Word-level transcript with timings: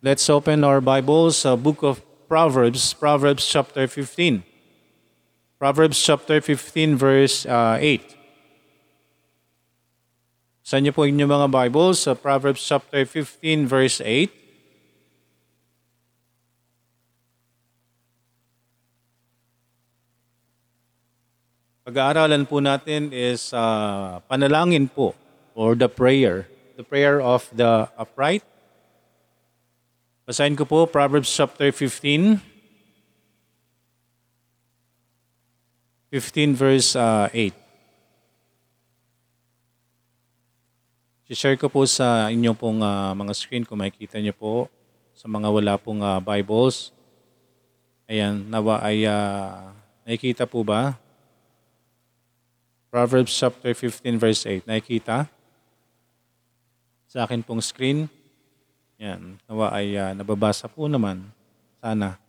Let's 0.00 0.32
open 0.32 0.64
our 0.64 0.80
Bibles, 0.80 1.44
uh, 1.44 1.60
book 1.60 1.84
of 1.84 2.00
Proverbs, 2.24 2.96
Proverbs 2.96 3.44
chapter 3.44 3.84
15. 3.84 4.40
Proverbs 5.60 6.00
chapter 6.00 6.40
15 6.40 6.96
verse 6.96 7.44
uh, 7.44 7.76
8. 7.76 8.00
Sa 10.64 10.80
inyo 10.80 10.96
po 10.96 11.04
inyong 11.04 11.28
mga 11.28 11.48
Bibles, 11.52 12.08
sa 12.08 12.16
Proverbs 12.16 12.64
chapter 12.64 13.04
15 13.04 13.68
verse 13.68 14.00
8. 14.00 14.32
Pag-aaralan 21.92 22.48
po 22.48 22.64
natin 22.64 23.12
is 23.12 23.52
uh, 23.52 24.24
panalangin 24.32 24.88
po 24.88 25.12
or 25.52 25.76
the 25.76 25.92
prayer, 25.92 26.48
the 26.80 26.84
prayer 26.88 27.20
of 27.20 27.44
the 27.52 27.84
upright. 28.00 28.40
Basahin 30.30 30.54
ko 30.54 30.62
po 30.62 30.86
Proverbs 30.86 31.26
chapter 31.26 31.74
15. 31.74 32.38
15 36.14 36.54
verse 36.54 36.94
uh, 36.94 37.26
8. 37.34 37.50
share 41.34 41.58
ko 41.58 41.66
po 41.66 41.82
sa 41.82 42.30
inyo 42.30 42.54
pong 42.54 42.78
uh, 42.78 43.10
mga 43.10 43.34
screen 43.34 43.66
kung 43.66 43.82
makikita 43.82 44.22
niyo 44.22 44.30
po 44.30 44.70
sa 45.18 45.26
mga 45.26 45.50
wala 45.50 45.74
pong 45.74 45.98
uh, 45.98 46.22
Bibles. 46.22 46.94
Ayan, 48.06 48.46
nawa 48.46 48.86
ay 48.86 49.10
uh, 49.10 49.74
nakikita 50.06 50.46
po 50.46 50.62
ba? 50.62 50.94
Proverbs 52.86 53.34
chapter 53.34 53.74
15 53.74 54.14
verse 54.14 54.46
8. 54.46 54.62
Nakikita? 54.62 55.26
Sa 57.10 57.26
akin 57.26 57.42
pong 57.42 57.58
screen. 57.58 58.06
Yan, 59.00 59.40
nawa 59.48 59.72
ay 59.72 59.96
uh, 59.96 60.12
nababasa 60.12 60.68
po 60.68 60.84
naman. 60.84 61.24
Sana. 61.80 62.20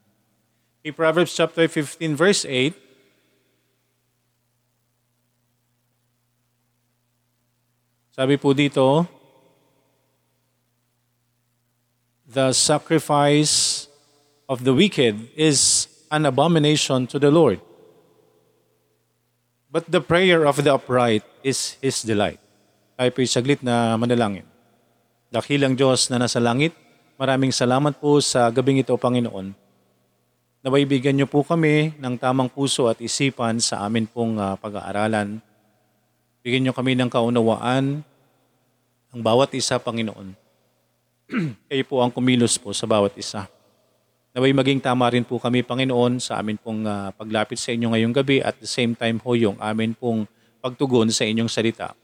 Okay, 0.79 0.95
Proverbs 0.95 1.35
chapter 1.35 1.67
15 1.67 2.15
verse 2.15 2.47
8. 2.47 2.71
Sabi 8.15 8.39
po 8.39 8.55
dito, 8.55 9.03
the 12.23 12.55
sacrifice 12.55 13.87
of 14.47 14.63
the 14.63 14.71
wicked 14.71 15.27
is 15.35 15.91
an 16.07 16.23
abomination 16.23 17.03
to 17.07 17.19
the 17.19 17.31
Lord. 17.31 17.59
But 19.67 19.91
the 19.91 19.99
prayer 19.99 20.47
of 20.47 20.63
the 20.63 20.71
upright 20.71 21.23
is 21.43 21.75
His 21.83 22.03
delight. 22.03 22.39
Tayo 22.95 23.11
po'y 23.11 23.27
saglit 23.27 23.59
na 23.59 23.99
manalangin. 23.99 24.50
Dakilang 25.31 25.79
Diyos 25.79 26.11
na 26.11 26.19
nasa 26.19 26.43
langit, 26.43 26.75
maraming 27.15 27.55
salamat 27.55 27.95
po 28.03 28.19
sa 28.19 28.51
gabing 28.51 28.83
ito, 28.83 28.91
Panginoon. 28.99 29.55
Nawaibigan 30.59 31.15
niyo 31.15 31.23
po 31.23 31.39
kami 31.39 31.95
ng 31.95 32.19
tamang 32.19 32.51
puso 32.51 32.91
at 32.91 32.99
isipan 32.99 33.63
sa 33.63 33.87
amin 33.87 34.11
pong 34.11 34.35
uh, 34.35 34.59
pag-aaralan. 34.59 35.39
Bigyan 36.43 36.67
niyo 36.67 36.75
kami 36.75 36.99
ng 36.99 37.07
kaunawaan 37.07 38.03
ang 39.15 39.21
bawat 39.23 39.55
isa, 39.55 39.79
Panginoon. 39.79 40.35
Kayo 41.71 41.83
po 41.87 42.03
ang 42.03 42.11
kumilos 42.11 42.59
po 42.59 42.75
sa 42.75 42.83
bawat 42.83 43.15
isa. 43.15 43.47
Naway 44.35 44.51
maging 44.51 44.83
tama 44.83 45.07
rin 45.15 45.23
po 45.23 45.39
kami, 45.39 45.63
Panginoon, 45.63 46.19
sa 46.19 46.43
amin 46.43 46.59
pong 46.59 46.83
uh, 46.83 47.15
paglapit 47.15 47.55
sa 47.55 47.71
inyo 47.71 47.95
ngayong 47.95 48.11
gabi 48.19 48.43
at 48.43 48.59
the 48.59 48.67
same 48.67 48.99
time 48.99 49.15
ho 49.23 49.31
yung 49.31 49.55
amin 49.63 49.95
pong 49.95 50.27
pagtugon 50.59 51.07
sa 51.07 51.23
inyong 51.23 51.47
salita 51.47 51.95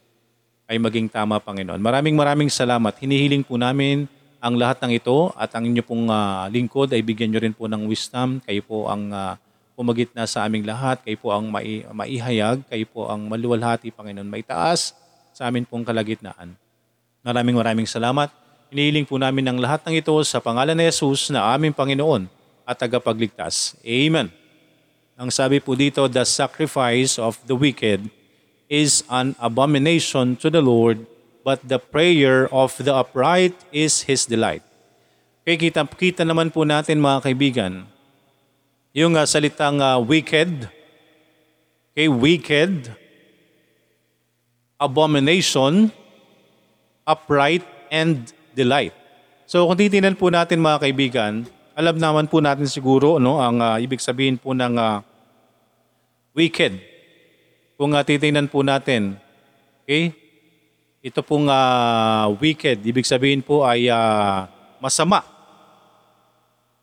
ay 0.68 0.76
maging 0.78 1.08
tama, 1.08 1.40
Panginoon. 1.40 1.80
Maraming 1.80 2.14
maraming 2.14 2.52
salamat. 2.52 2.92
Hinihiling 3.00 3.48
po 3.48 3.56
namin 3.56 4.04
ang 4.44 4.60
lahat 4.60 4.84
ng 4.84 5.00
ito 5.00 5.32
at 5.40 5.50
ang 5.56 5.64
inyo 5.64 5.82
pong 5.82 6.12
uh, 6.12 6.46
lingkod 6.52 6.92
ay 6.92 7.00
bigyan 7.02 7.32
nyo 7.32 7.40
rin 7.40 7.56
po 7.56 7.72
ng 7.72 7.88
wisdom. 7.88 8.44
Kayo 8.44 8.62
po 8.68 8.92
ang 8.92 9.10
uh, 9.10 9.40
pumagit 9.80 10.12
na 10.12 10.28
sa 10.28 10.44
aming 10.44 10.68
lahat. 10.68 11.00
Kayo 11.08 11.18
po 11.24 11.32
ang 11.32 11.48
mai- 11.48 11.88
maihayag. 11.88 12.68
Kayo 12.68 12.86
po 12.92 13.08
ang 13.08 13.32
maluwalhati, 13.32 13.96
Panginoon. 13.96 14.28
Maitaas 14.28 14.92
sa 15.32 15.48
amin 15.48 15.64
pong 15.64 15.88
kalagitnaan. 15.88 16.52
Maraming 17.24 17.56
maraming 17.56 17.88
salamat. 17.88 18.28
Inihiling 18.68 19.08
po 19.08 19.16
namin 19.16 19.48
ang 19.48 19.58
lahat 19.64 19.88
ng 19.88 19.96
ito 20.04 20.12
sa 20.28 20.44
pangalan 20.44 20.76
ni 20.76 20.92
Jesus 20.92 21.32
na 21.32 21.56
aming 21.56 21.72
Panginoon 21.72 22.28
at 22.68 22.76
tagapagligtas. 22.76 23.80
Amen. 23.88 24.28
Ang 25.16 25.32
sabi 25.32 25.64
po 25.64 25.74
dito, 25.74 26.04
the 26.12 26.28
sacrifice 26.28 27.16
of 27.16 27.40
the 27.48 27.56
wicked 27.56 28.04
is 28.68 29.04
an 29.08 29.36
abomination 29.40 30.36
to 30.40 30.52
the 30.52 30.62
Lord, 30.62 31.08
but 31.44 31.64
the 31.64 31.80
prayer 31.80 32.52
of 32.52 32.76
the 32.80 32.92
upright 32.92 33.56
is 33.72 34.04
His 34.04 34.28
delight. 34.28 34.64
Kaya 35.48 35.56
kita, 35.56 35.88
kita 35.88 36.24
naman 36.28 36.52
po 36.52 36.68
natin 36.68 37.00
mga 37.00 37.24
kaibigan, 37.24 37.74
yung 38.92 39.16
uh, 39.16 39.24
salitang 39.24 39.80
uh, 39.80 39.96
wicked, 40.04 40.68
okay, 41.96 42.12
wicked, 42.12 42.92
abomination, 44.76 45.90
upright, 47.08 47.64
and 47.88 48.32
delight. 48.52 48.92
So 49.48 49.64
kung 49.64 49.80
titingnan 49.80 50.20
po 50.20 50.28
natin 50.28 50.60
mga 50.60 50.84
kaibigan, 50.84 51.34
alam 51.78 51.96
naman 51.96 52.28
po 52.28 52.44
natin 52.44 52.68
siguro 52.68 53.16
no, 53.16 53.40
ang 53.40 53.64
uh, 53.64 53.78
ibig 53.80 54.04
sabihin 54.04 54.36
po 54.36 54.52
ng 54.52 54.76
uh, 54.76 55.00
wicked. 56.36 56.84
Kung 57.78 57.94
uh, 57.94 58.02
titingnan 58.02 58.50
po 58.50 58.66
natin, 58.66 59.22
okay? 59.86 60.12
Ito 61.06 61.22
pong 61.22 61.46
uh, 61.46 62.34
wicked, 62.42 62.82
ibig 62.82 63.06
sabihin 63.06 63.46
po 63.46 63.62
ay 63.62 63.86
uh, 63.88 64.50
masama. 64.82 65.22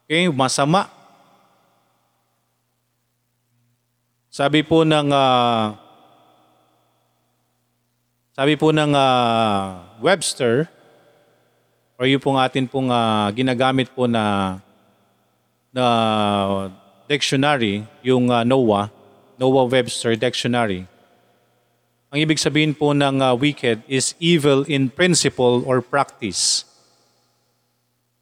Okay, 0.07 0.31
masama. 0.31 0.87
Sabi 4.31 4.63
po 4.63 4.87
ng 4.87 5.11
uh, 5.11 5.75
Sabi 8.35 8.59
po 8.59 8.75
ng 8.75 8.91
uh, 8.91 9.95
Webster, 10.03 10.67
or 11.95 12.11
yung 12.11 12.19
pong 12.19 12.35
atin 12.35 12.67
pong 12.67 12.91
uh, 12.91 13.31
ginagamit 13.31 13.95
po 13.95 14.11
na 14.11 14.59
na 15.71 15.87
dictionary, 17.07 17.87
yung 18.03 18.27
uh, 18.35 18.43
NOAA, 18.43 18.91
NOAA 19.39 19.71
Webster 19.71 20.17
Dictionary. 20.17 20.87
Ang 22.15 22.19
ibig 22.23 22.39
sabihin 22.39 22.75
po 22.75 22.95
ng 22.95 23.19
uh, 23.19 23.35
wicked 23.35 23.83
is 23.91 24.15
evil 24.23 24.63
in 24.71 24.87
principle 24.89 25.67
or 25.67 25.83
practice. 25.83 26.63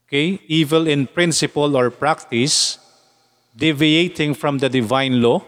Okay? 0.09 0.41
Evil 0.49 0.89
in 0.89 1.05
principle 1.05 1.77
or 1.77 1.93
practice, 1.93 2.81
deviating 3.53 4.33
from 4.33 4.59
the 4.59 4.73
divine 4.73 5.21
law, 5.21 5.45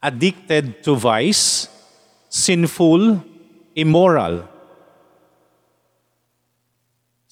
addicted 0.00 0.80
to 0.80 0.96
vice, 0.96 1.68
sinful, 2.32 3.20
immoral, 3.76 4.48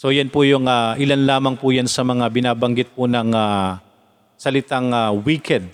So 0.05 0.13
yan 0.13 0.29
po 0.29 0.45
yung 0.45 0.69
uh, 0.69 0.93
ilan 1.01 1.25
lamang 1.25 1.57
po 1.57 1.73
yan 1.73 1.89
sa 1.89 2.05
mga 2.05 2.29
binabanggit 2.29 2.93
po 2.93 3.09
ng 3.09 3.33
uh, 3.33 3.81
salitang 4.37 4.93
uh, 4.93 5.17
wicked. 5.17 5.65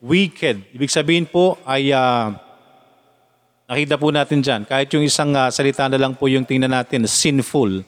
Wicked. 0.00 0.72
Ibig 0.72 0.88
sabihin 0.88 1.28
po 1.28 1.60
ay 1.68 1.92
uh, 1.92 2.32
nakita 3.68 4.00
po 4.00 4.08
natin 4.08 4.40
dyan, 4.40 4.64
kahit 4.64 4.88
yung 4.96 5.04
isang 5.04 5.36
uh, 5.36 5.52
salita 5.52 5.86
na 5.86 6.00
lang 6.00 6.16
po 6.16 6.24
yung 6.26 6.48
tingnan 6.48 6.72
natin, 6.72 7.04
sinful. 7.04 7.84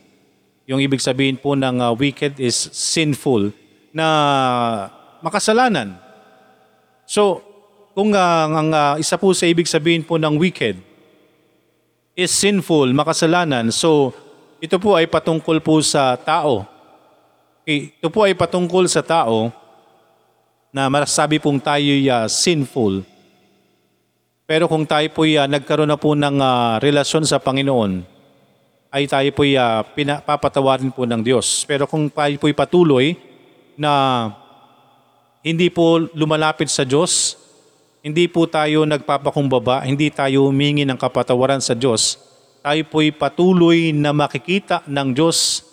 Yung 0.69 0.79
ibig 0.79 1.01
sabihin 1.01 1.41
po 1.41 1.57
ng 1.57 1.81
uh, 1.81 1.91
wicked 1.97 2.37
is 2.37 2.55
sinful 2.71 3.51
na 3.91 4.07
makasalanan. 5.25 5.97
So, 7.09 7.41
kung 7.97 8.13
uh, 8.13 8.45
ang 8.47 8.71
uh, 8.71 8.95
isa 9.01 9.17
po 9.17 9.33
sa 9.33 9.49
ibig 9.49 9.67
sabihin 9.67 10.05
po 10.05 10.21
ng 10.21 10.37
wicked 10.37 10.79
is 12.13 12.31
sinful, 12.31 12.93
makasalanan, 12.93 13.73
so 13.73 14.13
ito 14.63 14.77
po 14.79 14.95
ay 14.95 15.09
patungkol 15.09 15.59
po 15.65 15.81
sa 15.81 16.15
tao. 16.15 16.69
Ito 17.65 18.13
po 18.13 18.23
ay 18.29 18.37
patungkol 18.37 18.87
sa 18.87 19.01
tao 19.01 19.62
na 20.73 20.89
masasabi 20.89 21.37
pong 21.37 21.61
tayo 21.61 21.85
uh, 22.09 22.25
sinful. 22.25 23.05
Pero 24.49 24.65
kung 24.67 24.89
tayo 24.89 25.05
po 25.13 25.29
uh, 25.29 25.45
nagkaroon 25.45 25.93
na 25.93 26.01
po 26.01 26.17
ng 26.17 26.41
uh, 26.41 26.81
relasyon 26.81 27.29
sa 27.29 27.37
Panginoon, 27.37 28.01
ay 28.89 29.05
tayo 29.05 29.29
po 29.37 29.45
uh, 29.45 29.85
papatawarin 30.25 30.89
po 30.89 31.05
ng 31.05 31.21
Diyos. 31.21 31.69
Pero 31.69 31.85
kung 31.85 32.09
tayo 32.09 32.33
po 32.41 32.49
patuloy 32.57 33.21
na 33.77 34.33
hindi 35.45 35.69
po 35.69 36.01
lumalapit 36.17 36.73
sa 36.73 36.89
Diyos, 36.89 37.37
hindi 38.01 38.25
po 38.27 38.49
tayo 38.49 38.89
nagpapakumbaba, 38.89 39.85
hindi 39.85 40.09
tayo 40.09 40.49
humingi 40.49 40.89
ng 40.89 40.97
kapatawaran 40.97 41.61
sa 41.61 41.77
Diyos, 41.77 42.17
tayo 42.63 42.81
po'y 42.89 43.11
patuloy 43.13 43.91
na 43.91 44.15
makikita 44.15 44.87
ng 44.87 45.13
Diyos. 45.13 45.67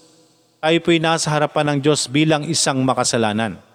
Tayo 0.59 0.77
po'y 0.83 0.97
nasa 0.99 1.31
harapan 1.31 1.71
ng 1.71 1.79
Diyos 1.85 2.09
bilang 2.09 2.43
isang 2.49 2.81
makasalanan. 2.81 3.68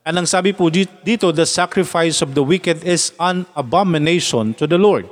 Anong 0.00 0.28
sabi 0.28 0.56
po 0.56 0.72
dito, 0.72 1.28
the 1.28 1.44
sacrifice 1.44 2.24
of 2.24 2.32
the 2.32 2.40
wicked 2.40 2.80
is 2.88 3.12
an 3.20 3.44
abomination 3.52 4.56
to 4.56 4.64
the 4.64 4.80
Lord. 4.80 5.04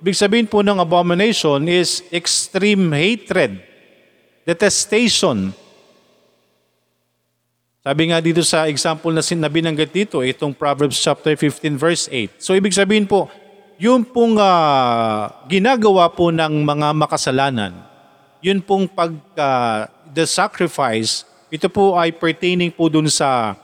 Ibig 0.00 0.16
sabihin 0.16 0.48
po 0.48 0.64
ng 0.64 0.80
abomination 0.80 1.68
is 1.68 2.02
extreme 2.10 2.90
hatred, 2.90 3.60
detestation, 4.48 5.54
Sabi 7.82 8.14
nga 8.14 8.22
dito 8.22 8.46
sa 8.46 8.70
example 8.70 9.10
na 9.10 9.50
binanggit 9.50 9.90
dito, 9.90 10.22
itong 10.22 10.54
Proverbs 10.54 10.94
chapter 11.02 11.34
15 11.34 11.74
verse 11.74 12.06
8. 12.06 12.38
So 12.38 12.54
ibig 12.54 12.70
sabihin 12.70 13.10
po, 13.10 13.26
yung 13.74 14.06
pong 14.06 14.38
ah, 14.38 15.42
ginagawa 15.50 16.06
po 16.14 16.30
ng 16.30 16.62
mga 16.62 16.94
makasalanan, 16.94 17.74
yun 18.38 18.62
pong 18.62 18.86
pag 18.86 19.10
ah, 19.34 19.90
the 20.14 20.22
sacrifice, 20.30 21.26
ito 21.50 21.66
po 21.66 21.98
ay 21.98 22.14
pertaining 22.14 22.70
po 22.70 22.86
dun 22.86 23.10
sa 23.10 23.58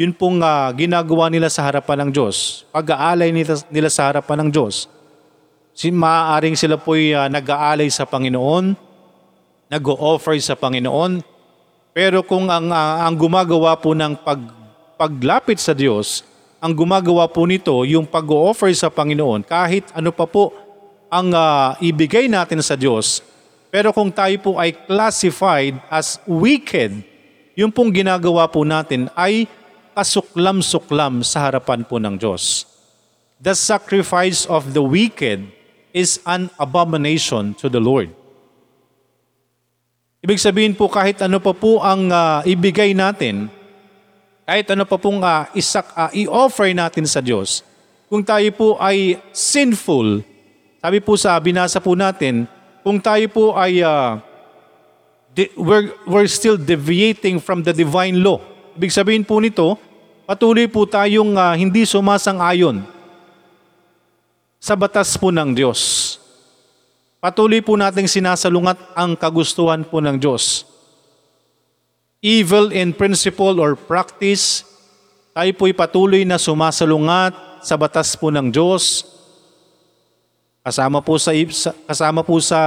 yun 0.00 0.16
pong 0.16 0.40
ah, 0.40 0.72
ginagawa 0.72 1.28
nila 1.28 1.52
sa 1.52 1.68
harapan 1.68 2.08
ng 2.08 2.10
Diyos. 2.16 2.64
Pag-aalay 2.72 3.36
nila, 3.36 3.60
nila 3.68 3.92
sa 3.92 4.08
harapan 4.08 4.48
ng 4.48 4.48
Diyos. 4.48 4.88
Si 5.76 5.92
maaaring 5.92 6.56
sila 6.56 6.80
po 6.80 6.96
ay 6.96 7.12
ah, 7.12 7.28
nag-aalay 7.28 7.92
sa 7.92 8.08
Panginoon, 8.08 8.72
nag-o-offer 9.68 10.40
sa 10.40 10.56
Panginoon, 10.56 11.20
pero 11.92 12.24
kung 12.24 12.48
ang, 12.48 12.72
ah, 12.72 13.04
ang 13.04 13.12
gumagawa 13.12 13.76
po 13.76 13.92
ng 13.92 14.16
pag, 14.24 14.40
paglapit 14.96 15.60
sa 15.60 15.76
Diyos, 15.76 16.24
ang 16.64 16.72
gumagawa 16.72 17.28
po 17.28 17.44
nito, 17.44 17.76
yung 17.84 18.08
pag-offer 18.08 18.72
sa 18.72 18.88
Panginoon, 18.88 19.44
kahit 19.44 19.92
ano 19.92 20.16
pa 20.16 20.24
po 20.24 20.56
ang 21.12 21.28
ah, 21.36 21.76
ibigay 21.76 22.24
natin 22.24 22.64
sa 22.64 22.72
Diyos, 22.72 23.20
pero 23.68 23.92
kung 23.92 24.08
tayo 24.08 24.32
po 24.40 24.56
ay 24.56 24.72
classified 24.88 25.76
as 25.92 26.16
wicked, 26.24 27.04
yung 27.52 27.68
pong 27.68 27.92
ginagawa 27.92 28.48
po 28.48 28.64
natin 28.64 29.12
ay 29.12 29.44
kasuklam-suklam 29.94 31.22
sa 31.26 31.48
harapan 31.48 31.84
po 31.84 31.98
ng 31.98 32.16
Diyos. 32.16 32.66
The 33.40 33.56
sacrifice 33.56 34.44
of 34.44 34.76
the 34.76 34.84
wicked 34.84 35.48
is 35.96 36.20
an 36.26 36.50
abomination 36.60 37.56
to 37.58 37.66
the 37.72 37.80
Lord. 37.80 38.12
Ibig 40.20 40.36
sabihin 40.36 40.76
po 40.76 40.92
kahit 40.92 41.16
ano 41.24 41.40
pa 41.40 41.56
po 41.56 41.80
ang 41.80 42.12
ah, 42.12 42.44
ibigay 42.44 42.92
natin, 42.92 43.48
kahit 44.44 44.68
ano 44.68 44.84
pa 44.84 45.00
pong 45.00 45.24
ah, 45.24 45.48
isak, 45.56 45.88
ah, 45.96 46.12
i-offer 46.12 46.68
natin 46.76 47.08
sa 47.08 47.24
Diyos, 47.24 47.64
kung 48.12 48.20
tayo 48.20 48.44
po 48.52 48.68
ay 48.76 49.16
sinful, 49.32 50.20
sabi 50.76 51.00
po 51.00 51.16
sa 51.16 51.40
binasa 51.40 51.80
po 51.80 51.96
natin, 51.96 52.44
kung 52.84 53.00
tayo 53.00 53.24
po 53.32 53.56
ay 53.56 53.80
di- 55.32 55.52
we're, 55.56 55.88
we're 56.04 56.28
still 56.28 56.60
deviating 56.60 57.40
from 57.40 57.64
the 57.64 57.72
divine 57.72 58.20
law. 58.20 58.40
Ibig 58.76 58.92
sabihin 58.94 59.24
po 59.26 59.42
nito, 59.42 59.74
patuloy 60.28 60.70
po 60.70 60.86
tayong 60.86 61.34
ah, 61.34 61.54
hindi 61.58 61.82
sumasang-ayon 61.82 62.86
sa 64.60 64.76
batas 64.76 65.16
po 65.16 65.32
ng 65.32 65.56
Diyos. 65.56 66.14
Patuloy 67.20 67.60
po 67.60 67.76
nating 67.76 68.08
sinasalungat 68.08 68.80
ang 68.96 69.16
kagustuhan 69.16 69.84
po 69.84 70.00
ng 70.00 70.16
Diyos. 70.16 70.64
Evil 72.20 72.68
in 72.72 72.92
principle 72.92 73.60
or 73.60 73.76
practice, 73.76 74.64
tayo 75.32 75.50
po'y 75.56 75.72
patuloy 75.72 76.24
na 76.28 76.36
sumasalungat 76.36 77.32
sa 77.64 77.76
batas 77.80 78.12
po 78.16 78.28
ng 78.28 78.52
Diyos. 78.52 79.04
Kasama 80.60 81.00
po 81.00 81.16
sa- 81.16 81.32
kasama 81.88 82.20
po 82.20 82.36
sa 82.40 82.60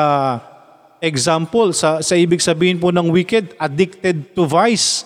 example, 0.98 1.70
sa, 1.76 2.02
sa 2.02 2.18
ibig 2.18 2.42
sabihin 2.42 2.82
po 2.82 2.90
ng 2.90 3.14
wicked, 3.14 3.54
addicted 3.62 4.34
to 4.34 4.50
vice. 4.50 5.06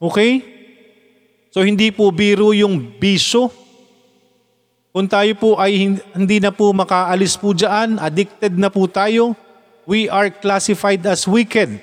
Okay? 0.00 0.42
So 1.52 1.60
hindi 1.60 1.92
po 1.92 2.08
biro 2.08 2.56
yung 2.56 2.80
biso 2.96 3.52
kung 4.90 5.06
tayo 5.06 5.30
po 5.38 5.54
ay 5.54 5.72
hin- 5.78 6.02
hindi 6.18 6.42
na 6.42 6.50
po 6.50 6.74
makaalis 6.74 7.38
po 7.38 7.54
dyan, 7.54 7.94
addicted 8.02 8.58
na 8.58 8.66
po 8.66 8.90
tayo, 8.90 9.38
we 9.86 10.10
are 10.10 10.34
classified 10.34 10.98
as 11.06 11.30
wicked, 11.30 11.78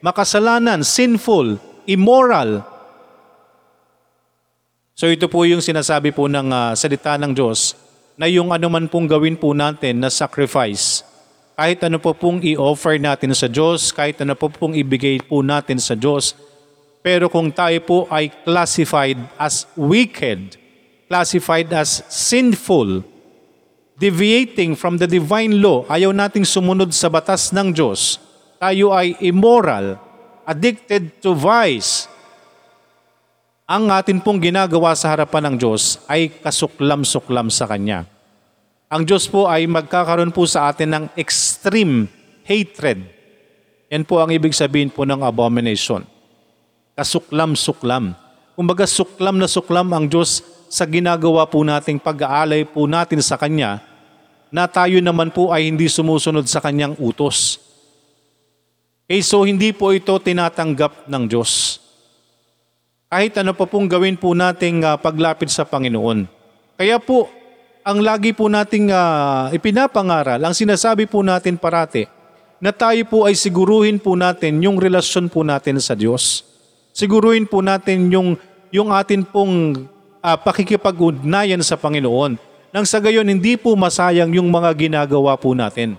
makasalanan, 0.00 0.80
sinful, 0.80 1.60
immoral. 1.84 2.64
So 4.96 5.12
ito 5.12 5.28
po 5.28 5.44
yung 5.44 5.60
sinasabi 5.60 6.08
po 6.08 6.24
ng 6.24 6.48
ah, 6.48 6.72
salita 6.72 7.20
ng 7.20 7.36
Diyos 7.36 7.76
na 8.16 8.24
yung 8.24 8.48
anuman 8.48 8.88
pong 8.88 9.04
gawin 9.04 9.36
po 9.36 9.52
natin 9.52 10.00
na 10.00 10.08
sacrifice, 10.08 11.04
kahit 11.52 11.84
ano 11.84 12.00
po 12.00 12.16
pong 12.16 12.40
i-offer 12.40 12.96
natin 12.96 13.36
sa 13.36 13.44
Diyos, 13.44 13.92
kahit 13.92 14.24
ano 14.24 14.32
po 14.32 14.48
pong 14.48 14.72
ibigay 14.72 15.20
po 15.20 15.44
natin 15.44 15.76
sa 15.76 15.92
Diyos, 15.92 16.32
pero 17.08 17.32
kung 17.32 17.48
tayo 17.48 17.80
po 17.80 17.98
ay 18.12 18.28
classified 18.44 19.16
as 19.40 19.64
wicked, 19.80 20.60
classified 21.08 21.72
as 21.72 22.04
sinful, 22.12 23.00
deviating 23.96 24.76
from 24.76 25.00
the 25.00 25.08
divine 25.08 25.56
law, 25.64 25.88
ayaw 25.88 26.12
nating 26.12 26.44
sumunod 26.44 26.92
sa 26.92 27.08
batas 27.08 27.48
ng 27.56 27.72
Diyos, 27.72 28.20
tayo 28.60 28.92
ay 28.92 29.16
immoral, 29.24 29.96
addicted 30.44 31.16
to 31.24 31.32
vice, 31.32 32.12
ang 33.64 33.88
atin 33.88 34.20
pong 34.20 34.44
ginagawa 34.44 34.92
sa 34.92 35.08
harapan 35.08 35.48
ng 35.48 35.56
Diyos 35.56 36.04
ay 36.12 36.28
kasuklam-suklam 36.44 37.48
sa 37.48 37.64
Kanya. 37.64 38.04
Ang 38.92 39.08
Diyos 39.08 39.24
po 39.32 39.48
ay 39.48 39.64
magkakaroon 39.64 40.28
po 40.28 40.44
sa 40.44 40.68
atin 40.68 40.92
ng 40.92 41.04
extreme 41.16 42.04
hatred. 42.44 43.00
Yan 43.88 44.04
po 44.04 44.20
ang 44.20 44.28
ibig 44.28 44.52
sabihin 44.52 44.92
po 44.92 45.08
ng 45.08 45.24
abomination. 45.24 46.17
Kasuklam-suklam. 46.98 48.18
Kumbaga 48.58 48.82
suklam 48.90 49.38
na 49.38 49.46
suklam 49.46 49.86
ang 49.94 50.10
Diyos 50.10 50.42
sa 50.66 50.82
ginagawa 50.82 51.46
po 51.46 51.62
nating 51.62 52.02
pag-aalay 52.02 52.66
po 52.66 52.90
natin 52.90 53.22
sa 53.22 53.38
Kanya 53.38 53.78
na 54.50 54.66
tayo 54.66 54.98
naman 54.98 55.30
po 55.30 55.54
ay 55.54 55.70
hindi 55.70 55.86
sumusunod 55.86 56.42
sa 56.50 56.58
Kanyang 56.58 56.98
utos. 56.98 57.62
Okay, 59.06 59.22
so 59.22 59.46
hindi 59.46 59.70
po 59.70 59.94
ito 59.94 60.10
tinatanggap 60.18 61.06
ng 61.06 61.24
Diyos 61.30 61.78
kahit 63.08 63.40
ano 63.40 63.56
pa 63.56 63.64
pong 63.64 63.88
gawin 63.88 64.20
po 64.20 64.36
nating 64.36 64.84
ah, 64.84 65.00
paglapit 65.00 65.48
sa 65.48 65.64
Panginoon. 65.64 66.28
Kaya 66.76 67.00
po, 67.00 67.26
ang 67.80 68.04
lagi 68.04 68.36
po 68.36 68.52
nating 68.52 68.92
ah, 68.92 69.48
ipinapangaral, 69.48 70.36
ang 70.44 70.52
sinasabi 70.52 71.08
po 71.08 71.24
natin 71.24 71.56
parati, 71.56 72.04
na 72.60 72.68
tayo 72.68 73.00
po 73.08 73.24
ay 73.24 73.32
siguruhin 73.32 73.96
po 73.96 74.12
natin 74.12 74.60
yung 74.60 74.76
relasyon 74.76 75.32
po 75.32 75.40
natin 75.40 75.80
sa 75.80 75.96
Diyos. 75.96 76.44
Siguruhin 76.98 77.46
po 77.46 77.62
natin 77.62 78.10
yung, 78.10 78.34
yung 78.74 78.90
atin 78.90 79.22
pong 79.22 79.86
ah, 80.18 80.34
pakikipag-ugnayan 80.34 81.62
sa 81.62 81.78
Panginoon. 81.78 82.34
Nang 82.74 82.82
sa 82.82 82.98
gayon, 82.98 83.22
hindi 83.22 83.54
po 83.54 83.78
masayang 83.78 84.34
yung 84.34 84.50
mga 84.50 84.74
ginagawa 84.74 85.38
po 85.38 85.54
natin. 85.54 85.94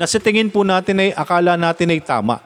Na 0.00 0.08
sa 0.08 0.16
tingin 0.16 0.48
po 0.48 0.64
natin 0.64 1.04
ay 1.04 1.10
akala 1.12 1.60
natin 1.60 1.92
ay 1.92 2.00
tama. 2.00 2.40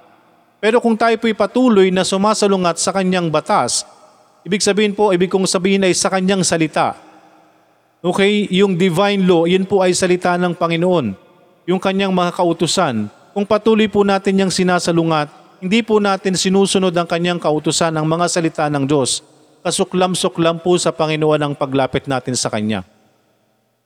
Pero 0.58 0.82
kung 0.82 0.98
tayo 0.98 1.14
po'y 1.14 1.30
patuloy 1.30 1.94
na 1.94 2.02
sumasalungat 2.02 2.82
sa 2.82 2.90
kanyang 2.90 3.30
batas, 3.30 3.86
ibig 4.42 4.58
sabihin 4.58 4.90
po, 4.90 5.14
ibig 5.14 5.30
kong 5.30 5.46
sabihin 5.46 5.86
ay 5.86 5.94
sa 5.94 6.10
kanyang 6.10 6.42
salita. 6.42 6.98
Okay, 8.02 8.50
yung 8.50 8.74
divine 8.74 9.22
law, 9.22 9.46
yun 9.46 9.62
po 9.62 9.78
ay 9.78 9.94
salita 9.94 10.34
ng 10.34 10.58
Panginoon. 10.58 11.14
Yung 11.70 11.78
kanyang 11.78 12.10
mga 12.10 12.34
kautusan. 12.34 13.06
Kung 13.30 13.46
patuloy 13.46 13.86
po 13.86 14.02
natin 14.02 14.42
yung 14.42 14.50
sinasalungat, 14.50 15.41
hindi 15.62 15.78
po 15.86 16.02
natin 16.02 16.34
sinusunod 16.34 16.90
ang 16.90 17.06
kanyang 17.06 17.38
kautusan 17.38 17.94
ng 17.94 18.02
mga 18.02 18.26
salita 18.26 18.66
ng 18.66 18.82
Diyos. 18.82 19.22
Kasuklam-suklam 19.62 20.58
po 20.58 20.74
sa 20.74 20.90
Panginoon 20.90 21.38
ang 21.38 21.54
paglapit 21.54 22.10
natin 22.10 22.34
sa 22.34 22.50
Kanya. 22.50 22.82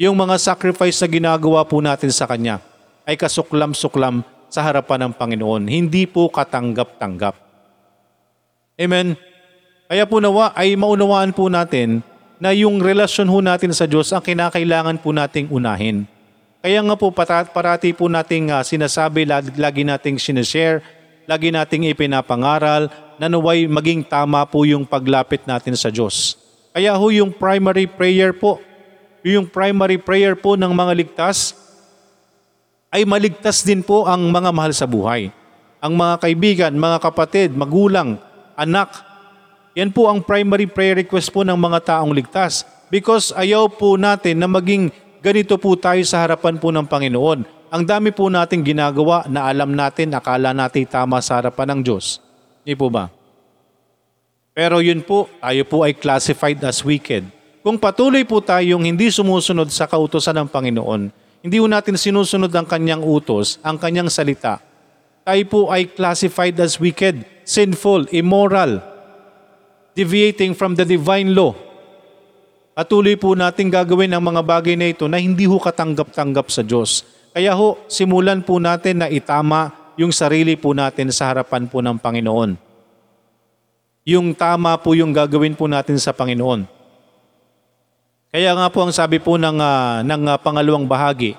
Yung 0.01 0.17
mga 0.17 0.41
sacrifice 0.41 0.97
na 1.05 1.09
ginagawa 1.13 1.69
po 1.69 1.85
natin 1.85 2.09
sa 2.09 2.25
Kanya 2.25 2.65
ay 3.05 3.21
kasuklam-suklam 3.21 4.25
sa 4.49 4.65
harapan 4.65 5.05
ng 5.05 5.13
Panginoon. 5.21 5.69
Hindi 5.69 6.09
po 6.09 6.33
katanggap-tanggap. 6.33 7.37
Amen. 8.81 9.13
Kaya 9.85 10.09
po 10.09 10.17
nawa 10.17 10.57
ay 10.57 10.81
maunawaan 10.81 11.37
po 11.37 11.53
natin 11.53 12.01
na 12.41 12.57
yung 12.57 12.81
relasyon 12.81 13.29
ho 13.29 13.45
natin 13.45 13.77
sa 13.77 13.85
Diyos 13.85 14.09
ang 14.17 14.25
kinakailangan 14.25 14.97
po 14.97 15.13
nating 15.13 15.53
unahin. 15.53 16.09
Kaya 16.65 16.81
nga 16.81 16.97
po 16.97 17.13
parat, 17.13 17.53
parati 17.53 17.93
po 17.93 18.09
nating 18.09 18.49
ah, 18.49 18.65
sinasabi, 18.65 19.29
lagi 19.29 19.85
nating 19.85 20.17
sinishare, 20.17 20.81
lagi 21.27 21.51
nating 21.51 21.91
ipinapangaral 21.91 22.89
na 23.19 23.27
naway 23.27 23.67
maging 23.67 24.07
tama 24.07 24.47
po 24.47 24.63
yung 24.63 24.87
paglapit 24.87 25.43
natin 25.45 25.75
sa 25.75 25.91
Diyos. 25.91 26.39
Kaya 26.71 26.95
ho 26.95 27.07
yung 27.11 27.35
primary 27.35 27.91
prayer 27.91 28.31
po, 28.31 28.63
yung 29.27 29.51
primary 29.51 29.99
prayer 29.99 30.39
po 30.39 30.55
ng 30.55 30.71
mga 30.71 30.93
ligtas, 30.95 31.59
ay 32.95 33.03
maligtas 33.03 33.67
din 33.67 33.83
po 33.83 34.07
ang 34.07 34.31
mga 34.31 34.55
mahal 34.55 34.73
sa 34.73 34.87
buhay. 34.87 35.35
Ang 35.83 35.99
mga 35.99 36.15
kaibigan, 36.23 36.73
mga 36.73 36.99
kapatid, 37.03 37.53
magulang, 37.53 38.17
anak. 38.55 38.89
Yan 39.77 39.93
po 39.93 40.09
ang 40.09 40.25
primary 40.25 40.65
prayer 40.71 41.03
request 41.03 41.29
po 41.35 41.45
ng 41.45 41.59
mga 41.59 41.85
taong 41.85 42.15
ligtas. 42.15 42.65
Because 42.87 43.35
ayaw 43.35 43.67
po 43.67 43.99
natin 43.99 44.39
na 44.41 44.49
maging 44.49 44.95
ganito 45.21 45.59
po 45.59 45.75
tayo 45.75 46.01
sa 46.07 46.23
harapan 46.23 46.57
po 46.57 46.71
ng 46.71 46.87
Panginoon. 46.87 47.56
Ang 47.71 47.83
dami 47.83 48.15
po 48.15 48.31
nating 48.31 48.63
ginagawa 48.63 49.27
na 49.27 49.51
alam 49.51 49.75
natin, 49.75 50.15
akala 50.15 50.55
natin 50.55 50.87
tama 50.87 51.19
sa 51.23 51.43
harapan 51.43 51.77
ng 51.77 51.81
Diyos. 51.83 52.23
Hindi 52.63 52.75
po 52.79 52.87
ba? 52.91 53.11
Pero 54.57 54.81
yun 54.81 55.03
po, 55.03 55.27
tayo 55.43 55.63
po 55.69 55.83
ay 55.83 55.95
classified 55.99 56.63
as 56.65 56.81
wicked. 56.87 57.27
Kung 57.67 57.77
patuloy 57.77 58.23
po 58.23 58.39
tayong 58.39 58.87
hindi 58.87 59.11
sumusunod 59.11 59.69
sa 59.75 59.91
kautosan 59.91 60.47
ng 60.47 60.49
Panginoon, 60.49 61.03
hindi 61.43 61.57
po 61.59 61.67
natin 61.67 61.99
sinusunod 61.99 62.51
ang 62.55 62.67
kanyang 62.67 63.03
utos, 63.03 63.59
ang 63.63 63.77
kanyang 63.77 64.11
salita, 64.11 64.63
tayo 65.27 65.43
po 65.51 65.61
ay 65.75 65.91
classified 65.91 66.55
as 66.63 66.79
wicked. 66.79 67.37
sinful, 67.47 68.11
immoral, 68.11 68.83
deviating 69.95 70.53
from 70.53 70.75
the 70.75 70.83
divine 70.83 71.31
law. 71.31 71.55
Patuloy 72.75 73.15
po 73.17 73.33
natin 73.39 73.71
gagawin 73.71 74.13
ang 74.13 74.21
mga 74.21 74.43
bagay 74.43 74.75
na 74.75 74.91
ito 74.91 75.07
na 75.07 75.17
hindi 75.17 75.47
ho 75.47 75.57
katanggap-tanggap 75.57 76.51
sa 76.51 76.61
Diyos. 76.61 77.07
Kaya 77.37 77.53
ho, 77.53 77.77
simulan 77.85 78.41
po 78.41 78.57
natin 78.57 79.05
na 79.05 79.13
itama 79.13 79.69
yung 80.01 80.09
sarili 80.09 80.57
po 80.57 80.73
natin 80.73 81.13
sa 81.13 81.29
harapan 81.29 81.69
po 81.69 81.85
ng 81.85 82.01
Panginoon. 82.01 82.57
Yung 84.09 84.33
tama 84.33 84.73
po 84.81 84.97
yung 84.97 85.13
gagawin 85.13 85.53
po 85.53 85.69
natin 85.69 86.01
sa 86.01 86.17
Panginoon. 86.17 86.65
Kaya 88.33 88.57
nga 88.57 88.73
po 88.73 88.89
ang 88.89 88.93
sabi 88.97 89.21
po 89.21 89.37
ng, 89.37 89.61
ah, 89.61 90.01
ng 90.01 90.23
ah, 90.33 90.41
pangalawang 90.41 90.89
bahagi, 90.89 91.37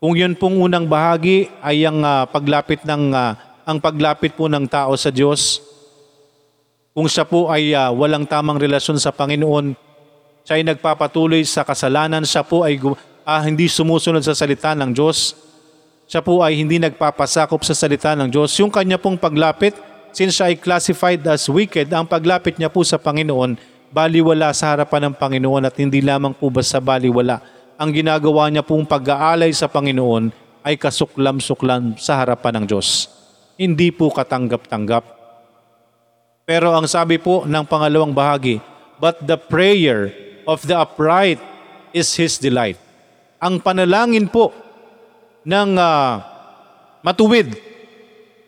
kung 0.00 0.16
yun 0.16 0.32
pong 0.32 0.56
unang 0.56 0.88
bahagi 0.88 1.52
ay 1.60 1.84
ang 1.84 2.00
ah, 2.00 2.24
paglapit 2.24 2.88
ng 2.88 3.12
ah, 3.12 3.36
ang 3.68 3.76
paglapit 3.76 4.32
po 4.32 4.48
ng 4.48 4.64
tao 4.64 4.96
sa 4.96 5.12
Diyos, 5.12 5.60
kung 6.96 7.04
siya 7.04 7.28
po 7.28 7.52
ay 7.52 7.76
ah, 7.76 7.92
walang 7.92 8.24
tamang 8.24 8.56
relasyon 8.56 8.96
sa 8.96 9.12
Panginoon, 9.12 9.76
siya 10.48 10.56
ay 10.56 10.64
nagpapatuloy 10.72 11.44
sa 11.44 11.68
kasalanan, 11.68 12.24
siya 12.24 12.40
po 12.40 12.64
ay 12.64 12.80
ah, 13.24 13.40
hindi 13.42 13.66
sumusunod 13.66 14.20
sa 14.20 14.36
salita 14.36 14.76
ng 14.76 14.92
Diyos, 14.92 15.34
siya 16.04 16.20
po 16.20 16.44
ay 16.44 16.60
hindi 16.60 16.76
nagpapasakop 16.76 17.64
sa 17.64 17.72
salita 17.72 18.12
ng 18.12 18.28
Diyos. 18.28 18.52
Yung 18.60 18.68
kanya 18.68 19.00
pong 19.00 19.16
paglapit, 19.16 19.72
since 20.12 20.36
siya 20.36 20.52
ay 20.52 20.60
classified 20.60 21.24
as 21.24 21.48
wicked, 21.48 21.88
ang 21.90 22.04
paglapit 22.04 22.60
niya 22.60 22.68
po 22.68 22.84
sa 22.84 23.00
Panginoon, 23.00 23.56
baliwala 23.88 24.52
sa 24.52 24.76
harapan 24.76 25.10
ng 25.10 25.14
Panginoon 25.16 25.64
at 25.64 25.74
hindi 25.80 26.04
lamang 26.04 26.36
po 26.36 26.52
basta 26.52 26.78
baliwala. 26.78 27.40
Ang 27.80 27.90
ginagawa 27.90 28.46
niya 28.52 28.62
pong 28.62 28.84
pag-aalay 28.86 29.50
sa 29.50 29.66
Panginoon 29.66 30.30
ay 30.62 30.76
kasuklam-suklam 30.76 31.96
sa 31.98 32.20
harapan 32.20 32.62
ng 32.62 32.64
Diyos. 32.68 33.10
Hindi 33.56 33.90
po 33.90 34.12
katanggap-tanggap. 34.12 35.04
Pero 36.44 36.76
ang 36.76 36.84
sabi 36.84 37.16
po 37.16 37.48
ng 37.48 37.64
pangalawang 37.64 38.12
bahagi, 38.12 38.60
But 39.00 39.24
the 39.24 39.40
prayer 39.40 40.12
of 40.44 40.62
the 40.62 40.76
upright 40.76 41.40
is 41.96 42.12
His 42.14 42.36
delight. 42.36 42.83
Ang 43.44 43.60
panalangin 43.60 44.24
po 44.24 44.56
ng 45.44 45.76
ah, 45.76 46.24
matuwid. 47.04 47.52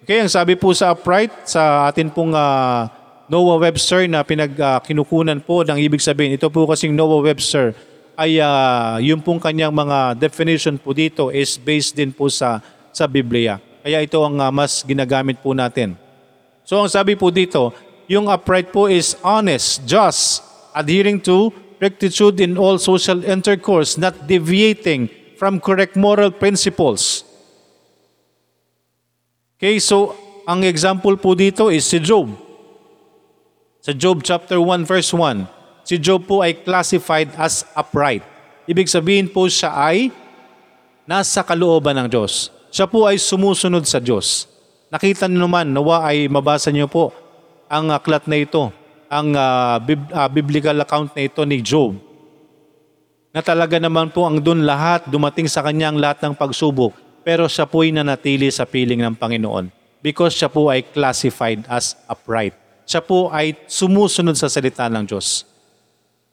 Okay, 0.01 0.25
ang 0.25 0.33
sabi 0.33 0.57
po 0.57 0.73
sa 0.73 0.97
upright, 0.97 1.45
sa 1.45 1.85
atin 1.85 2.09
pong 2.09 2.33
ah, 2.33 2.89
Noah 3.29 3.61
Webster 3.61 4.09
na 4.09 4.25
pinag 4.25 4.57
ah, 4.57 4.81
kinukunan 4.81 5.37
po 5.45 5.61
ng 5.69 5.77
ibig 5.77 6.01
sabihin, 6.01 6.41
ito 6.41 6.49
po 6.49 6.65
kasing 6.65 6.97
Noah 6.97 7.21
Webster 7.21 7.77
ay 8.17 8.41
ah, 8.41 8.97
yung 9.05 9.21
pong 9.21 9.37
kanyang 9.37 9.77
mga 9.77 10.17
definition 10.17 10.81
po 10.81 10.97
dito 10.97 11.29
is 11.29 11.61
based 11.61 11.93
din 11.93 12.09
po 12.09 12.33
sa 12.33 12.65
sa 12.89 13.05
Biblia. 13.05 13.61
Kaya 13.85 14.01
ito 14.01 14.17
ang 14.25 14.41
ah, 14.41 14.49
mas 14.49 14.81
ginagamit 14.81 15.45
po 15.45 15.53
natin. 15.53 15.93
So 16.65 16.81
ang 16.81 16.89
sabi 16.89 17.15
po 17.15 17.29
dito, 17.29 17.77
yung 18.09 18.33
upright 18.33 18.73
po 18.73 18.89
is 18.89 19.13
honest, 19.21 19.85
just, 19.85 20.41
adhering 20.73 21.21
to 21.21 21.53
rectitude 21.81 22.41
in 22.41 22.57
all 22.57 22.81
social 22.81 23.25
intercourse, 23.25 23.97
not 24.01 24.27
deviating 24.27 25.09
from 25.37 25.61
correct 25.61 25.97
moral 25.97 26.33
principles. 26.33 27.25
Okay, 29.57 29.81
so 29.81 30.17
ang 30.45 30.65
example 30.65 31.17
po 31.17 31.33
dito 31.37 31.73
is 31.73 31.85
si 31.85 32.01
Job. 32.01 32.33
Sa 33.81 33.93
Job 33.95 34.21
chapter 34.25 34.61
1 34.61 34.85
verse 34.85 35.13
1, 35.15 35.47
si 35.87 35.97
Job 35.97 36.25
po 36.27 36.43
ay 36.43 36.57
classified 36.57 37.31
as 37.39 37.65
upright. 37.77 38.25
Ibig 38.67 38.91
sabihin 38.91 39.31
po 39.31 39.47
siya 39.47 39.73
ay 39.73 40.11
nasa 41.07 41.47
kalooban 41.47 41.95
ng 42.03 42.09
Diyos. 42.11 42.51
Siya 42.75 42.91
po 42.91 43.07
ay 43.07 43.17
sumusunod 43.17 43.87
sa 43.87 44.03
Diyos. 44.03 44.51
Nakita 44.91 45.31
niyo 45.31 45.47
naman, 45.47 45.71
nawa 45.71 46.03
ay 46.07 46.27
mabasa 46.27 46.69
niyo 46.75 46.91
po 46.91 47.15
ang 47.71 47.91
aklat 47.91 48.27
na 48.27 48.39
ito, 48.39 48.71
ang 49.09 49.35
ah, 49.35 49.79
bib- 49.81 50.13
ah, 50.13 50.29
biblical 50.31 50.77
account 50.83 51.15
na 51.15 51.27
ito 51.27 51.43
ni 51.47 51.63
Job. 51.63 51.97
Na 53.31 53.45
talaga 53.45 53.77
naman 53.77 54.09
po 54.11 54.25
ang 54.25 54.41
dun 54.41 54.65
lahat, 54.65 55.07
dumating 55.07 55.47
sa 55.47 55.61
kanya 55.61 55.93
ang 55.93 56.01
lahat 56.01 56.25
ng 56.25 56.35
pagsubok, 56.35 56.97
pero 57.21 57.45
siya 57.51 57.69
po 57.69 57.85
ay 57.85 57.93
nanatili 57.93 58.49
sa 58.49 58.65
piling 58.65 59.05
ng 59.05 59.15
Panginoon 59.19 59.77
because 60.07 60.39
siya 60.39 60.47
po 60.47 60.71
ay 60.71 60.87
classified 60.87 61.67
as 61.67 61.99
upright. 62.07 62.55
Siya 62.87 63.03
po 63.03 63.35
ay 63.35 63.59
sumusunod 63.67 64.39
sa 64.39 64.47
salita 64.47 64.87
ng 64.87 65.03
Diyos. 65.03 65.43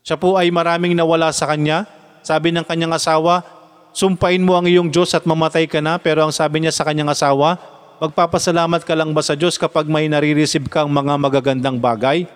Siya 0.05 0.21
po 0.21 0.37
ay 0.37 0.53
maraming 0.53 0.93
nawala 0.93 1.33
sa 1.33 1.49
kanya. 1.49 1.89
Sabi 2.21 2.53
ng 2.53 2.61
kanyang 2.61 2.93
asawa, 2.93 3.41
sumpain 3.89 4.37
mo 4.37 4.53
ang 4.53 4.69
iyong 4.69 4.93
Diyos 4.93 5.17
at 5.17 5.25
mamatay 5.25 5.65
ka 5.65 5.81
na. 5.81 5.97
Pero 5.97 6.21
ang 6.21 6.29
sabi 6.29 6.61
niya 6.61 6.69
sa 6.69 6.85
kanyang 6.85 7.09
asawa, 7.09 7.57
magpapasalamat 7.97 8.85
ka 8.85 8.93
lang 8.93 9.17
ba 9.17 9.25
sa 9.25 9.33
Diyos 9.33 9.57
kapag 9.57 9.89
may 9.89 10.05
nare-receive 10.05 10.69
kang 10.69 10.93
mga 10.93 11.17
magagandang 11.17 11.81
bagay? 11.81 12.29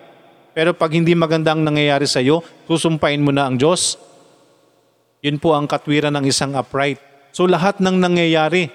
Pero 0.56 0.74
pag 0.74 0.90
hindi 0.92 1.12
magandang 1.14 1.62
nangyayari 1.62 2.08
sa 2.08 2.20
iyo, 2.20 2.44
susumpain 2.68 3.20
mo 3.20 3.32
na 3.32 3.48
ang 3.48 3.56
Diyos. 3.56 3.98
Yun 5.24 5.42
po 5.42 5.54
ang 5.54 5.66
katwiran 5.66 6.14
ng 6.18 6.24
isang 6.28 6.54
upright. 6.54 6.98
So 7.34 7.44
lahat 7.44 7.82
ng 7.82 7.96
nangyayari, 7.98 8.70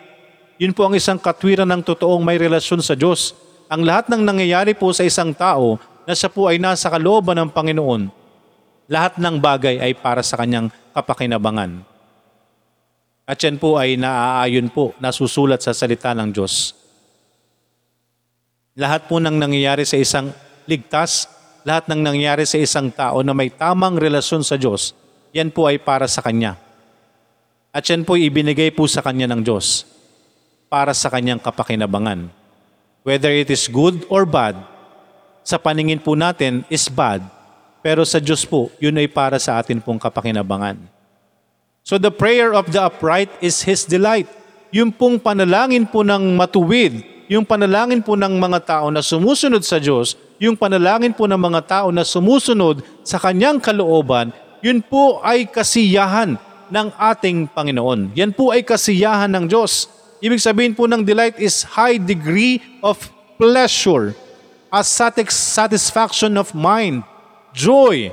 yun 0.62 0.72
po 0.72 0.88
ang 0.88 0.96
isang 0.96 1.18
katwiran 1.18 1.68
ng 1.68 1.82
totoong 1.82 2.22
may 2.24 2.38
relasyon 2.38 2.80
sa 2.80 2.94
Diyos. 2.94 3.36
Ang 3.68 3.84
lahat 3.84 4.12
ng 4.12 4.22
nangyayari 4.22 4.78
po 4.78 4.94
sa 4.94 5.02
isang 5.02 5.34
tao 5.34 5.82
na 6.04 6.14
siya 6.14 6.30
po 6.30 6.52
ay 6.52 6.60
nasa 6.60 6.92
kalooban 6.92 7.40
ng 7.40 7.50
Panginoon, 7.50 8.12
lahat 8.92 9.18
ng 9.18 9.40
bagay 9.40 9.80
ay 9.80 9.96
para 9.98 10.22
sa 10.22 10.36
kanyang 10.38 10.70
kapakinabangan. 10.94 11.82
At 13.24 13.40
yan 13.40 13.56
po 13.56 13.80
ay 13.80 13.96
naaayon 13.96 14.68
po, 14.68 14.92
nasusulat 15.00 15.64
sa 15.64 15.72
salita 15.72 16.12
ng 16.12 16.30
Diyos. 16.36 16.76
Lahat 18.76 19.08
po 19.08 19.24
ng 19.24 19.32
nangyayari 19.32 19.88
sa 19.88 19.96
isang 19.96 20.36
ligtas, 20.68 21.32
lahat 21.64 21.88
ng 21.88 22.00
nangyayari 22.04 22.44
sa 22.44 22.60
isang 22.60 22.92
tao 22.92 23.24
na 23.24 23.32
may 23.32 23.48
tamang 23.48 23.96
relasyon 23.96 24.44
sa 24.44 24.60
Diyos, 24.60 24.92
yan 25.32 25.50
po 25.50 25.68
ay 25.68 25.80
para 25.80 26.08
sa 26.08 26.20
Kanya. 26.20 26.60
At 27.74 27.88
yan 27.88 28.06
po 28.06 28.20
ay 28.20 28.30
ibinigay 28.30 28.70
po 28.70 28.86
sa 28.86 29.02
Kanya 29.02 29.32
ng 29.32 29.42
Diyos 29.42 29.88
para 30.68 30.94
sa 30.94 31.10
Kanyang 31.10 31.42
kapakinabangan. 31.42 32.30
Whether 33.04 33.32
it 33.34 33.50
is 33.50 33.72
good 33.72 34.08
or 34.08 34.24
bad, 34.28 34.56
sa 35.44 35.60
paningin 35.60 36.00
po 36.00 36.16
natin 36.16 36.64
is 36.72 36.88
bad, 36.88 37.24
pero 37.84 38.08
sa 38.08 38.20
Diyos 38.24 38.48
po, 38.48 38.72
yun 38.80 38.96
ay 38.96 39.12
para 39.12 39.36
sa 39.40 39.60
atin 39.60 39.84
pong 39.84 40.00
kapakinabangan. 40.00 40.80
So 41.84 42.00
the 42.00 42.16
prayer 42.16 42.56
of 42.56 42.72
the 42.72 42.80
upright 42.80 43.28
is 43.44 43.60
His 43.60 43.84
delight. 43.84 44.32
Yung 44.72 44.90
pong 44.96 45.20
panalangin 45.20 45.84
po 45.84 46.00
ng 46.00 46.32
matuwid, 46.40 47.13
yung 47.32 47.48
panalangin 47.48 48.04
po 48.04 48.18
ng 48.20 48.36
mga 48.36 48.60
tao 48.64 48.88
na 48.92 49.00
sumusunod 49.04 49.64
sa 49.64 49.80
Diyos, 49.80 50.16
yung 50.42 50.60
panalangin 50.60 51.16
po 51.16 51.28
ng 51.28 51.40
mga 51.40 51.62
tao 51.64 51.88
na 51.92 52.04
sumusunod 52.04 52.84
sa 53.04 53.20
Kanyang 53.20 53.64
kalooban, 53.64 54.36
yun 54.64 54.80
po 54.84 55.20
ay 55.24 55.48
kasiyahan 55.48 56.36
ng 56.68 56.88
ating 56.96 57.52
Panginoon. 57.52 58.16
Yan 58.16 58.32
po 58.32 58.52
ay 58.52 58.64
kasiyahan 58.64 59.32
ng 59.32 59.46
Diyos. 59.48 59.88
Ibig 60.24 60.40
sabihin 60.40 60.74
po 60.74 60.88
ng 60.88 61.04
delight 61.04 61.36
is 61.40 61.68
high 61.68 62.00
degree 62.00 62.64
of 62.80 62.96
pleasure, 63.36 64.16
a 64.72 64.82
satis- 64.82 65.36
satisfaction 65.36 66.40
of 66.40 66.56
mind, 66.56 67.04
joy, 67.52 68.10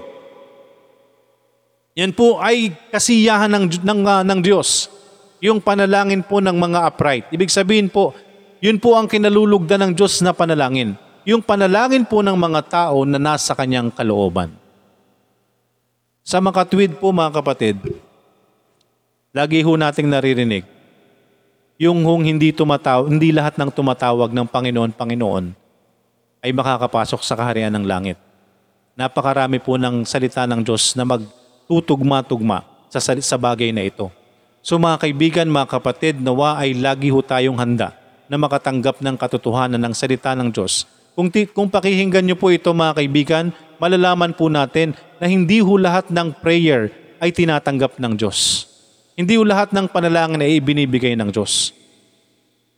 yan 2.01 2.15
po 2.15 2.39
ay 2.39 2.71
kasiyahan 2.95 3.51
ng, 3.51 3.65
ng, 3.83 4.01
ah, 4.07 4.23
ng 4.23 4.41
Diyos. 4.41 4.89
Yung 5.43 5.59
panalangin 5.59 6.23
po 6.23 6.39
ng 6.39 6.55
mga 6.55 6.87
upright. 6.87 7.27
Ibig 7.35 7.51
sabihin 7.51 7.91
po, 7.91 8.15
yun 8.61 8.77
po 8.77 8.93
ang 8.93 9.09
kinalulugdan 9.09 9.81
ng 9.89 9.93
Diyos 9.97 10.21
na 10.21 10.37
panalangin. 10.37 10.93
Yung 11.25 11.41
panalangin 11.41 12.05
po 12.05 12.21
ng 12.21 12.37
mga 12.37 12.61
tao 12.69 13.09
na 13.09 13.17
nasa 13.17 13.57
kanyang 13.57 13.89
kalooban. 13.89 14.53
Sa 16.21 16.45
makatwid 16.45 17.01
po 17.01 17.09
mga 17.09 17.41
kapatid, 17.41 17.81
lagi 19.33 19.65
ho 19.65 19.73
nating 19.81 20.13
naririnig, 20.13 20.69
yung 21.81 22.05
hong 22.05 22.29
hindi, 22.29 22.53
tumataw, 22.53 23.09
hindi 23.09 23.33
lahat 23.33 23.57
ng 23.57 23.73
tumatawag 23.73 24.29
ng 24.29 24.45
Panginoon, 24.45 24.93
Panginoon, 24.93 25.45
ay 26.45 26.53
makakapasok 26.53 27.25
sa 27.25 27.41
kaharian 27.41 27.73
ng 27.73 27.89
langit. 27.89 28.21
Napakarami 28.93 29.57
po 29.57 29.81
ng 29.81 30.05
salita 30.05 30.45
ng 30.45 30.61
Diyos 30.61 30.93
na 30.93 31.09
magtutugma-tugma 31.09 32.69
sa, 32.93 33.01
sa 33.01 33.37
bagay 33.41 33.73
na 33.73 33.89
ito. 33.89 34.13
So 34.61 34.77
mga 34.77 35.09
kaibigan, 35.09 35.49
mga 35.49 35.81
kapatid, 35.81 36.21
nawa 36.21 36.61
ay 36.61 36.77
lagi 36.77 37.09
ho 37.09 37.25
tayong 37.25 37.57
handa 37.57 38.00
na 38.31 38.39
makatanggap 38.39 39.03
ng 39.03 39.19
katotohanan 39.19 39.83
ng 39.83 39.91
salita 39.91 40.39
ng 40.39 40.55
Diyos. 40.55 40.87
Kung, 41.19 41.27
ti- 41.35 41.51
kung 41.51 41.67
pakihinggan 41.67 42.23
niyo 42.23 42.39
po 42.39 42.55
ito 42.55 42.71
mga 42.71 43.03
kaibigan, 43.03 43.51
malalaman 43.83 44.31
po 44.31 44.47
natin 44.47 44.95
na 45.19 45.27
hindi 45.27 45.59
ho 45.59 45.75
lahat 45.75 46.07
ng 46.15 46.39
prayer 46.39 46.95
ay 47.19 47.35
tinatanggap 47.35 47.99
ng 47.99 48.15
Diyos. 48.15 48.71
Hindi 49.19 49.35
ho 49.35 49.43
lahat 49.43 49.75
ng 49.75 49.91
panalangin 49.91 50.47
ay 50.47 50.63
ibinibigay 50.63 51.19
ng 51.19 51.35
Diyos. 51.35 51.75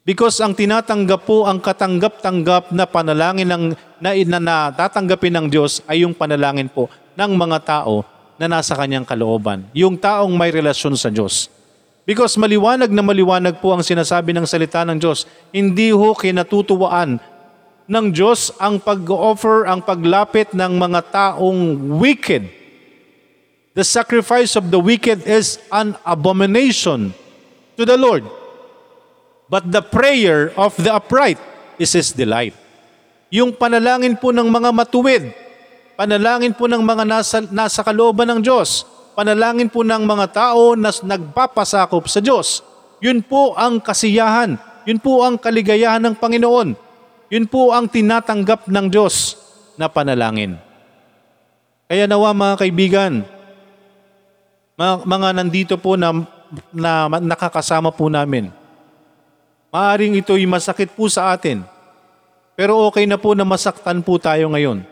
Because 0.03 0.43
ang 0.43 0.57
tinatanggap 0.57 1.23
po, 1.23 1.47
ang 1.47 1.63
katanggap-tanggap 1.63 2.75
na 2.75 2.89
panalangin 2.89 3.47
ng, 3.47 3.65
na, 4.03 4.11
na, 4.27 4.39
na 4.75 4.87
ng 4.91 5.47
Diyos 5.47 5.85
ay 5.87 6.03
yung 6.03 6.11
panalangin 6.17 6.67
po 6.67 6.91
ng 7.15 7.33
mga 7.39 7.59
tao 7.63 8.03
na 8.35 8.51
nasa 8.51 8.75
kanyang 8.75 9.07
kalooban. 9.07 9.69
Yung 9.71 9.95
taong 9.95 10.35
may 10.35 10.51
relasyon 10.51 10.99
sa 10.99 11.13
Diyos. 11.13 11.47
Because 12.03 12.35
maliwanag 12.35 12.91
na 12.91 13.03
maliwanag 13.03 13.63
po 13.63 13.71
ang 13.71 13.87
sinasabi 13.87 14.35
ng 14.35 14.43
salita 14.43 14.83
ng 14.83 14.99
Diyos, 14.99 15.23
hindi 15.55 15.95
ho 15.95 16.19
kinatutuwaan 16.19 17.23
ng 17.87 18.07
Diyos 18.11 18.51
ang 18.59 18.83
pag-offer, 18.83 19.71
ang 19.71 19.83
paglapit 19.83 20.51
ng 20.51 20.73
mga 20.79 21.01
taong 21.15 21.79
wicked. 21.99 22.51
The 23.79 23.87
sacrifice 23.87 24.59
of 24.59 24.69
the 24.75 24.83
wicked 24.83 25.25
is 25.25 25.63
an 25.71 25.95
abomination 26.03 27.15
to 27.79 27.83
the 27.87 27.97
Lord. 27.97 28.27
But 29.47 29.71
the 29.71 29.85
prayer 29.85 30.51
of 30.59 30.75
the 30.81 30.93
upright 30.93 31.39
is 31.79 31.95
His 31.95 32.11
delight. 32.11 32.57
Yung 33.33 33.57
panalangin 33.57 34.19
po 34.21 34.29
ng 34.29 34.45
mga 34.45 34.71
matuwid, 34.77 35.33
panalangin 35.97 36.53
po 36.53 36.69
ng 36.69 36.83
mga 36.85 37.05
nasa, 37.09 37.41
nasa 37.49 37.81
kalooban 37.81 38.29
ng 38.29 38.41
Diyos, 38.45 38.85
panalangin 39.13 39.69
po 39.69 39.85
ng 39.85 40.03
mga 40.05 40.27
tao 40.33 40.73
na 40.73 40.89
nagpapasakop 40.89 42.09
sa 42.09 42.21
Diyos, 42.21 42.65
yun 42.99 43.21
po 43.21 43.53
ang 43.57 43.79
kasiyahan, 43.79 44.57
yun 44.89 44.99
po 44.99 45.23
ang 45.27 45.37
kaligayahan 45.37 46.01
ng 46.01 46.17
Panginoon, 46.17 46.75
yun 47.29 47.47
po 47.49 47.73
ang 47.73 47.89
tinatanggap 47.89 48.69
ng 48.69 48.87
Diyos 48.89 49.37
na 49.77 49.89
panalangin. 49.89 50.57
Kaya 51.89 52.09
nawa 52.09 52.33
mga 52.33 52.55
kaibigan, 52.65 53.13
mga, 54.81 54.95
mga 55.05 55.29
nandito 55.37 55.75
po 55.77 56.01
na, 56.01 56.25
na 56.73 57.09
nakakasama 57.21 57.93
po 57.93 58.09
namin, 58.09 58.49
maaring 59.69 60.17
ito'y 60.21 60.49
masakit 60.49 60.89
po 60.97 61.09
sa 61.13 61.37
atin, 61.37 61.61
pero 62.57 62.81
okay 62.89 63.05
na 63.05 63.21
po 63.21 63.37
na 63.37 63.45
masaktan 63.45 64.01
po 64.01 64.17
tayo 64.17 64.49
ngayon 64.53 64.85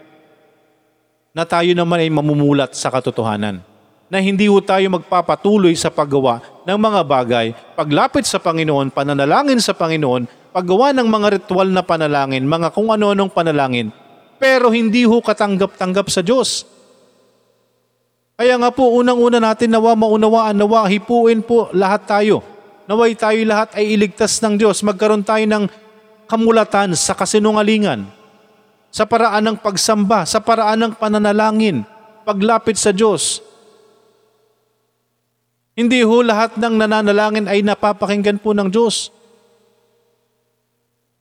na 1.31 1.47
tayo 1.47 1.71
naman 1.79 2.03
ay 2.03 2.11
mamumulat 2.11 2.75
sa 2.75 2.91
katotohanan 2.91 3.70
na 4.11 4.19
hindi 4.19 4.51
po 4.51 4.59
tayo 4.59 4.83
magpapatuloy 4.91 5.73
sa 5.79 5.89
paggawa 5.89 6.43
ng 6.67 6.75
mga 6.75 7.01
bagay, 7.07 7.47
paglapit 7.79 8.27
sa 8.27 8.43
Panginoon, 8.43 8.91
pananalangin 8.91 9.63
sa 9.63 9.71
Panginoon, 9.71 10.51
paggawa 10.51 10.91
ng 10.91 11.07
mga 11.07 11.27
ritual 11.39 11.71
na 11.71 11.87
panalangin, 11.87 12.43
mga 12.43 12.75
kung 12.75 12.91
ano-anong 12.91 13.31
panalangin, 13.31 13.95
pero 14.43 14.75
hindi 14.75 15.07
ho 15.07 15.23
katanggap-tanggap 15.23 16.11
sa 16.11 16.27
Diyos. 16.27 16.67
Kaya 18.35 18.59
nga 18.59 18.73
po, 18.75 18.99
unang-una 18.99 19.39
natin 19.39 19.71
nawa 19.71 19.95
maunawaan, 19.95 20.59
nawa 20.59 20.89
hipuin 20.91 21.45
po 21.45 21.71
lahat 21.71 22.09
tayo. 22.09 22.41
Naway 22.91 23.15
tayo 23.15 23.37
lahat 23.47 23.77
ay 23.77 23.95
iligtas 23.95 24.41
ng 24.41 24.57
Diyos. 24.57 24.81
Magkaroon 24.83 25.23
tayo 25.23 25.45
ng 25.45 25.69
kamulatan 26.25 26.97
sa 26.97 27.13
kasinungalingan, 27.13 28.09
sa 28.89 29.05
paraan 29.05 29.45
ng 29.45 29.57
pagsamba, 29.61 30.25
sa 30.25 30.41
paraan 30.41 30.89
ng 30.89 30.93
pananalangin, 30.97 31.85
paglapit 32.25 32.81
sa 32.81 32.97
Diyos. 32.97 33.45
Hindi 35.81 36.05
ho 36.05 36.21
lahat 36.21 36.61
ng 36.61 36.77
nananalangin 36.77 37.49
ay 37.49 37.65
napapakinggan 37.65 38.37
po 38.37 38.53
ng 38.53 38.69
Diyos. 38.69 39.09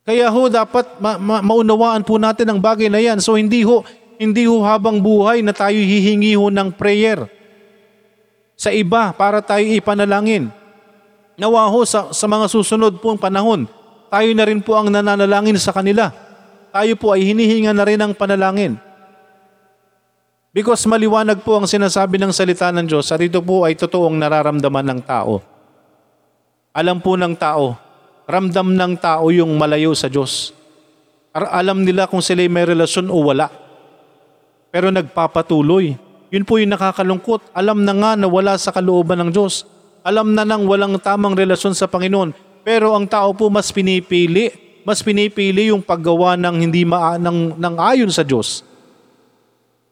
Kaya 0.03 0.27
ho 0.27 0.51
dapat 0.51 0.99
ma- 0.99 1.15
ma- 1.15 1.39
maunawaan 1.39 2.03
po 2.03 2.19
natin 2.19 2.51
ang 2.51 2.59
bagay 2.59 2.91
na 2.91 2.99
yan. 2.99 3.23
So 3.23 3.39
hindi 3.39 3.63
ho, 3.63 3.87
hindi 4.19 4.43
ho 4.43 4.59
habang 4.67 4.99
buhay 4.99 5.39
na 5.39 5.55
tayo 5.55 5.79
hihingi 5.79 6.35
ho 6.35 6.51
ng 6.51 6.75
prayer 6.75 7.31
sa 8.59 8.75
iba 8.75 9.15
para 9.15 9.39
tayo 9.39 9.63
ipanalangin. 9.63 10.51
Nawa 11.39 11.71
ho 11.71 11.87
sa, 11.87 12.11
sa 12.11 12.27
mga 12.27 12.51
susunod 12.51 12.99
pong 12.99 13.15
panahon, 13.15 13.63
tayo 14.11 14.29
na 14.35 14.43
rin 14.43 14.59
po 14.59 14.75
ang 14.75 14.91
nananalangin 14.91 15.55
sa 15.55 15.71
kanila. 15.71 16.11
Tayo 16.75 16.99
po 16.99 17.15
ay 17.15 17.31
hinihinga 17.31 17.71
na 17.71 17.87
rin 17.87 18.03
ang 18.03 18.11
panalangin. 18.11 18.75
Because 20.59 20.83
maliwanag 20.91 21.39
po 21.39 21.55
ang 21.55 21.71
sinasabi 21.71 22.19
ng 22.19 22.35
salita 22.35 22.67
ng 22.67 22.83
Diyos 22.83 23.07
at 23.15 23.23
ito 23.23 23.39
po 23.39 23.63
ay 23.63 23.79
totoong 23.79 24.19
nararamdaman 24.19 24.91
ng 24.91 24.99
tao. 25.07 25.39
Alam 26.75 26.99
po 26.99 27.15
ng 27.15 27.31
tao, 27.39 27.79
ramdam 28.27 28.75
ng 28.75 28.99
tao 28.99 29.31
yung 29.31 29.55
malayo 29.55 29.95
sa 29.95 30.11
Diyos. 30.11 30.51
Alam 31.31 31.87
nila 31.87 32.11
kung 32.11 32.19
sila 32.19 32.43
may 32.51 32.67
relasyon 32.67 33.07
o 33.07 33.23
wala. 33.23 33.47
Pero 34.67 34.91
nagpapatuloy. 34.91 35.95
Yun 36.27 36.43
po 36.43 36.59
yung 36.59 36.75
nakakalungkot. 36.75 37.55
Alam 37.55 37.87
na 37.87 37.95
nga 37.95 38.11
na 38.19 38.27
wala 38.27 38.59
sa 38.59 38.75
kalooban 38.75 39.15
ng 39.15 39.31
Diyos. 39.31 39.63
Alam 40.03 40.35
na 40.35 40.43
nang 40.43 40.67
walang 40.67 40.99
tamang 40.99 41.39
relasyon 41.39 41.71
sa 41.71 41.87
Panginoon. 41.87 42.35
Pero 42.67 42.99
ang 42.99 43.07
tao 43.07 43.31
po 43.31 43.47
mas 43.47 43.71
pinipili, 43.71 44.51
mas 44.83 44.99
pinipili 44.99 45.71
yung 45.71 45.79
paggawa 45.79 46.35
ng 46.35 46.67
hindi 46.67 46.83
ma 46.83 47.15
ng, 47.15 47.55
ng 47.55 47.75
ayon 47.79 48.11
sa 48.11 48.27
Diyos. 48.27 48.67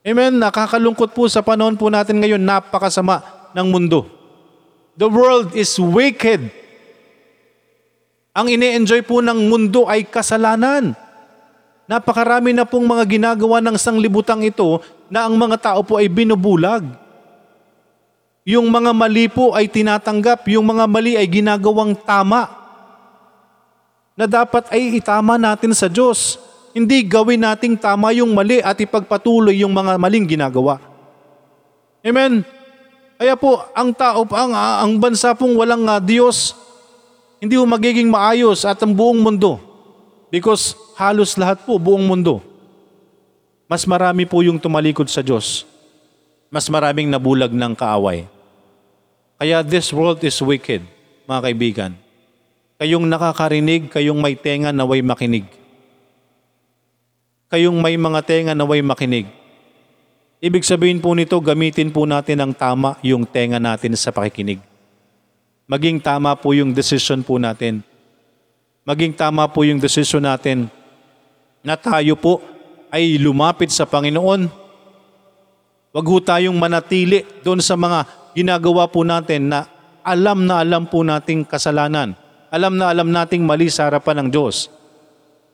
Amen. 0.08 0.40
Nakakalungkot 0.40 1.12
po 1.12 1.28
sa 1.28 1.44
panahon 1.44 1.76
po 1.76 1.92
natin 1.92 2.24
ngayon, 2.24 2.40
napakasama 2.40 3.20
ng 3.52 3.68
mundo. 3.68 4.08
The 4.96 5.12
world 5.12 5.52
is 5.52 5.76
wicked. 5.76 6.48
Ang 8.32 8.48
ine-enjoy 8.56 9.04
po 9.04 9.20
ng 9.20 9.52
mundo 9.52 9.84
ay 9.84 10.08
kasalanan. 10.08 10.96
Napakarami 11.92 12.56
na 12.56 12.64
pong 12.64 12.88
mga 12.88 13.04
ginagawa 13.04 13.60
ng 13.60 13.76
sanglibutang 13.76 14.48
ito 14.48 14.80
na 15.12 15.28
ang 15.28 15.36
mga 15.36 15.60
tao 15.60 15.84
po 15.84 16.00
ay 16.00 16.08
binubulag. 16.08 16.88
Yung 18.48 18.72
mga 18.72 18.96
mali 18.96 19.28
po 19.28 19.52
ay 19.52 19.68
tinatanggap, 19.68 20.48
yung 20.48 20.64
mga 20.64 20.88
mali 20.88 21.20
ay 21.20 21.28
ginagawang 21.28 21.92
tama. 21.92 22.48
Na 24.16 24.24
dapat 24.24 24.72
ay 24.72 25.04
itama 25.04 25.36
natin 25.36 25.76
sa 25.76 25.92
Diyos. 25.92 26.40
Hindi 26.76 27.04
gawin 27.08 27.44
nating 27.44 27.76
tama 27.80 28.12
yung 28.16 28.32
mali 28.36 28.64
at 28.64 28.78
ipagpatuloy 28.80 29.56
yung 29.62 29.72
mga 29.72 29.96
maling 29.96 30.28
ginagawa. 30.28 30.80
Amen. 32.04 32.46
Kaya 33.18 33.34
po, 33.34 33.66
ang 33.74 33.90
tao, 33.92 34.24
ang, 34.30 34.54
ang 34.54 34.94
bansa 35.02 35.34
pong 35.34 35.58
walang 35.58 35.90
uh, 35.90 35.98
Diyos, 35.98 36.54
hindi 37.42 37.58
po 37.58 37.66
magiging 37.66 38.08
maayos 38.14 38.62
at 38.62 38.78
ang 38.86 38.94
buong 38.94 39.18
mundo. 39.18 39.58
Because 40.30 40.78
halos 40.94 41.34
lahat 41.34 41.66
po, 41.66 41.82
buong 41.82 42.06
mundo. 42.06 42.46
Mas 43.66 43.90
marami 43.90 44.30
po 44.30 44.46
yung 44.46 44.62
tumalikod 44.62 45.10
sa 45.10 45.26
Diyos. 45.26 45.66
Mas 46.54 46.70
maraming 46.70 47.10
nabulag 47.10 47.52
ng 47.52 47.74
kaaway. 47.74 48.30
Kaya 49.42 49.66
this 49.66 49.90
world 49.90 50.22
is 50.22 50.38
wicked, 50.40 50.86
mga 51.26 51.42
kaibigan. 51.42 51.92
Kayong 52.78 53.10
nakakarinig, 53.10 53.90
kayong 53.90 54.22
may 54.22 54.38
tenga 54.38 54.70
naway 54.70 55.02
makinig. 55.02 55.50
Kayong 57.48 57.80
may 57.80 57.96
mga 57.96 58.20
tenga 58.28 58.52
naway 58.52 58.84
makinig. 58.84 59.24
Ibig 60.44 60.68
sabihin 60.68 61.00
po 61.00 61.16
nito, 61.16 61.40
gamitin 61.40 61.96
po 61.96 62.04
natin 62.04 62.44
ang 62.44 62.52
tama 62.52 63.00
yung 63.00 63.24
tenga 63.24 63.56
natin 63.56 63.96
sa 63.96 64.12
pakikinig. 64.12 64.60
Maging 65.64 66.04
tama 66.04 66.36
po 66.36 66.52
yung 66.52 66.76
decision 66.76 67.24
po 67.24 67.40
natin. 67.40 67.80
Maging 68.84 69.16
tama 69.16 69.48
po 69.48 69.64
yung 69.64 69.80
decision 69.80 70.28
natin 70.28 70.68
na 71.64 71.80
tayo 71.80 72.20
po 72.20 72.44
ay 72.92 73.16
lumapit 73.16 73.72
sa 73.72 73.88
Panginoon. 73.88 74.52
Huwag 75.96 76.08
ho 76.08 76.18
tayong 76.20 76.56
manatili 76.56 77.24
doon 77.48 77.64
sa 77.64 77.80
mga 77.80 78.32
ginagawa 78.36 78.92
po 78.92 79.08
natin 79.08 79.50
na 79.56 79.72
alam 80.04 80.44
na 80.44 80.64
alam 80.64 80.84
po 80.84 81.00
nating 81.00 81.48
kasalanan. 81.48 82.12
Alam 82.52 82.76
na 82.76 82.92
alam 82.92 83.08
nating 83.08 83.44
mali 83.44 83.72
sa 83.72 83.88
harapan 83.88 84.24
ng 84.24 84.30
Diyos. 84.36 84.77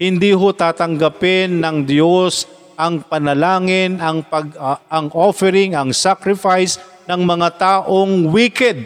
Hindi 0.04 0.36
ho 0.36 0.52
tatanggapin 0.52 1.63
ng 1.63 1.88
Diyos 1.88 2.44
ang 2.76 3.08
panalangin, 3.08 4.04
ang, 4.04 4.20
pag, 4.28 4.52
uh, 4.60 4.76
ang 4.92 5.08
offering, 5.16 5.80
ang 5.80 5.96
sacrifice 5.96 6.76
ng 7.08 7.24
mga 7.24 7.56
taong 7.56 8.28
wicked, 8.28 8.84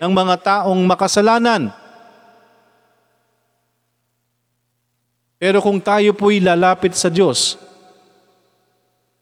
ng 0.00 0.08
mga 0.08 0.40
taong 0.40 0.80
makasalanan. 0.88 1.68
Pero 5.36 5.60
kung 5.60 5.76
tayo 5.84 6.16
po'y 6.16 6.40
lalapit 6.40 6.96
sa 6.96 7.12
Diyos 7.12 7.60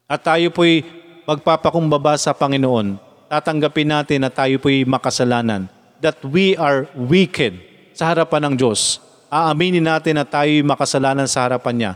at 0.07 0.23
tayo 0.23 0.47
po'y 0.55 0.87
magpapakumbaba 1.27 2.15
sa 2.23 2.31
Panginoon, 2.31 3.03
tatanggapin 3.27 3.91
natin 3.91 4.23
na 4.23 4.31
tayo 4.31 4.63
po'y 4.63 4.87
makasalanan, 4.87 5.67
that 5.99 6.23
we 6.23 6.55
are 6.55 6.87
wicked 6.95 7.59
sa 7.91 8.15
harapan 8.15 8.47
ng 8.47 8.55
Diyos. 8.63 9.03
Aaminin 9.33 9.81
natin 9.81 10.21
na 10.21 10.29
tayo'y 10.29 10.61
makasalanan 10.61 11.25
sa 11.25 11.49
harapan 11.49 11.73
niya. 11.73 11.93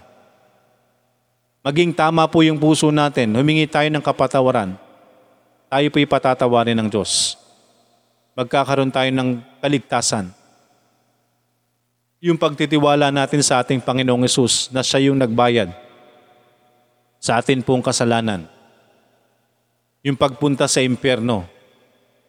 Maging 1.61 1.93
tama 1.93 2.25
po 2.25 2.41
yung 2.41 2.57
puso 2.57 2.89
natin, 2.89 3.37
humingi 3.37 3.69
tayo 3.69 3.93
ng 3.93 4.01
kapatawaran. 4.01 4.73
Tayo 5.69 5.87
po'y 5.93 6.09
patatawarin 6.09 6.81
ng 6.81 6.89
Diyos. 6.89 7.37
Magkakaroon 8.33 8.89
tayo 8.89 9.13
ng 9.13 9.45
kaligtasan. 9.61 10.33
Yung 12.25 12.41
pagtitiwala 12.41 13.13
natin 13.13 13.45
sa 13.45 13.61
ating 13.61 13.85
Panginoong 13.85 14.25
Yesus 14.25 14.73
na 14.73 14.81
siya 14.81 15.13
yung 15.13 15.21
nagbayad 15.21 15.69
sa 17.21 17.37
atin 17.37 17.61
pong 17.61 17.85
kasalanan. 17.85 18.49
Yung 20.01 20.17
pagpunta 20.17 20.65
sa 20.65 20.81
impyerno. 20.81 21.45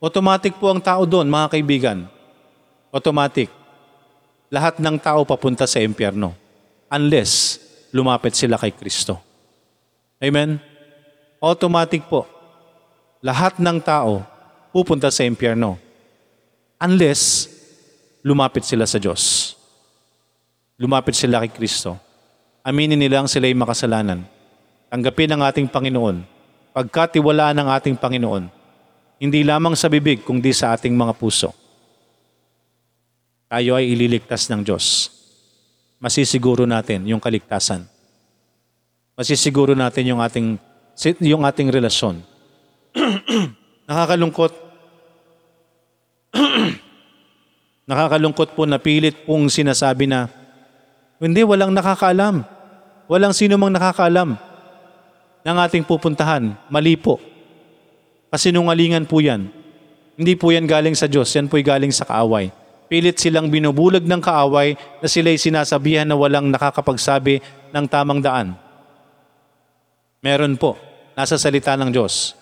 Automatic 0.03 0.59
po 0.59 0.67
ang 0.67 0.83
tao 0.83 1.07
doon, 1.07 1.31
mga 1.31 1.47
kaibigan. 1.55 2.11
Automatic. 2.91 3.56
Lahat 4.47 4.79
ng 4.79 4.95
tao 4.95 5.27
papunta 5.27 5.67
sa 5.67 5.83
impyerno. 5.83 6.31
Unless 6.87 7.59
lumapit 7.91 8.31
sila 8.31 8.55
kay 8.55 8.71
Kristo. 8.71 9.19
Amen? 10.23 10.55
Automatic 11.43 12.07
po. 12.07 12.23
Lahat 13.19 13.59
ng 13.59 13.77
tao 13.83 14.23
pupunta 14.71 15.11
sa 15.11 15.27
impyerno. 15.27 15.75
Unless 16.79 17.51
lumapit 18.23 18.63
sila 18.63 18.87
sa 18.87 18.95
Diyos. 19.03 19.53
Lumapit 20.79 21.19
sila 21.19 21.43
kay 21.43 21.51
Kristo. 21.51 21.99
Aminin 22.63 22.95
nilang 22.95 23.27
sila'y 23.27 23.51
makasalanan. 23.51 24.23
Tanggapin 24.87 25.35
ang 25.35 25.43
ating 25.43 25.67
Panginoon. 25.67 26.23
Pagkatiwalaan 26.71 27.59
ng 27.59 27.67
ating 27.67 27.95
Panginoon. 27.99 28.47
Hindi 29.19 29.43
lamang 29.43 29.75
sa 29.75 29.91
bibig, 29.91 30.23
kundi 30.23 30.55
sa 30.55 30.71
ating 30.77 30.93
mga 30.93 31.17
puso. 31.17 31.51
Tayo 33.47 33.79
ay 33.79 33.95
ililigtas 33.95 34.51
ng 34.51 34.59
Diyos. 34.59 35.07
Masisiguro 36.03 36.67
natin 36.67 37.07
yung 37.07 37.23
kaligtasan. 37.23 37.87
Masisiguro 39.15 39.71
natin 39.71 40.03
yung 40.11 40.19
ating, 40.19 40.59
yung 41.23 41.47
ating 41.47 41.71
relasyon. 41.71 42.19
Nakakalungkot. 43.89 44.51
Nakakalungkot 47.89 48.51
po 48.51 48.67
na 48.67 48.75
pilit 48.83 49.23
pong 49.23 49.47
sinasabi 49.47 50.11
na, 50.11 50.27
hindi, 51.23 51.41
walang 51.47 51.71
nakakaalam. 51.71 52.43
Walang 53.07 53.31
sino 53.31 53.55
mang 53.55 53.71
nakakaalam 53.71 54.35
ng 55.47 55.57
ating 55.63 55.87
pupuntahan. 55.87 56.51
Mali 56.67 56.99
po. 56.99 57.23
Kasinungalingan 58.27 59.07
po 59.07 59.23
yan. 59.23 59.47
Hindi 60.19 60.35
po 60.35 60.51
yan 60.51 60.67
galing 60.67 60.99
sa 60.99 61.07
Diyos, 61.07 61.31
yan 61.31 61.47
po'y 61.47 61.63
galing 61.63 61.95
sa 61.95 62.03
kaaway. 62.03 62.51
Pilit 62.87 63.19
silang 63.19 63.51
binubulag 63.51 64.07
ng 64.07 64.23
kaaway 64.23 64.79
na 65.03 65.07
sila'y 65.11 65.35
sinasabihan 65.35 66.07
na 66.07 66.15
walang 66.15 66.47
nakakapagsabi 66.47 67.43
ng 67.75 67.85
tamang 67.91 68.23
daan. 68.23 68.55
Meron 70.23 70.55
po. 70.55 70.79
Nasa 71.17 71.35
salita 71.35 71.75
ng 71.75 71.91
Diyos. 71.91 72.37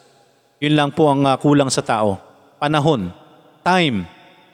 Yun 0.59 0.75
lang 0.75 0.89
po 0.91 1.07
ang 1.07 1.25
uh, 1.25 1.35
kulang 1.39 1.71
sa 1.71 1.79
tao. 1.81 2.19
Panahon, 2.59 3.09
time, 3.63 4.03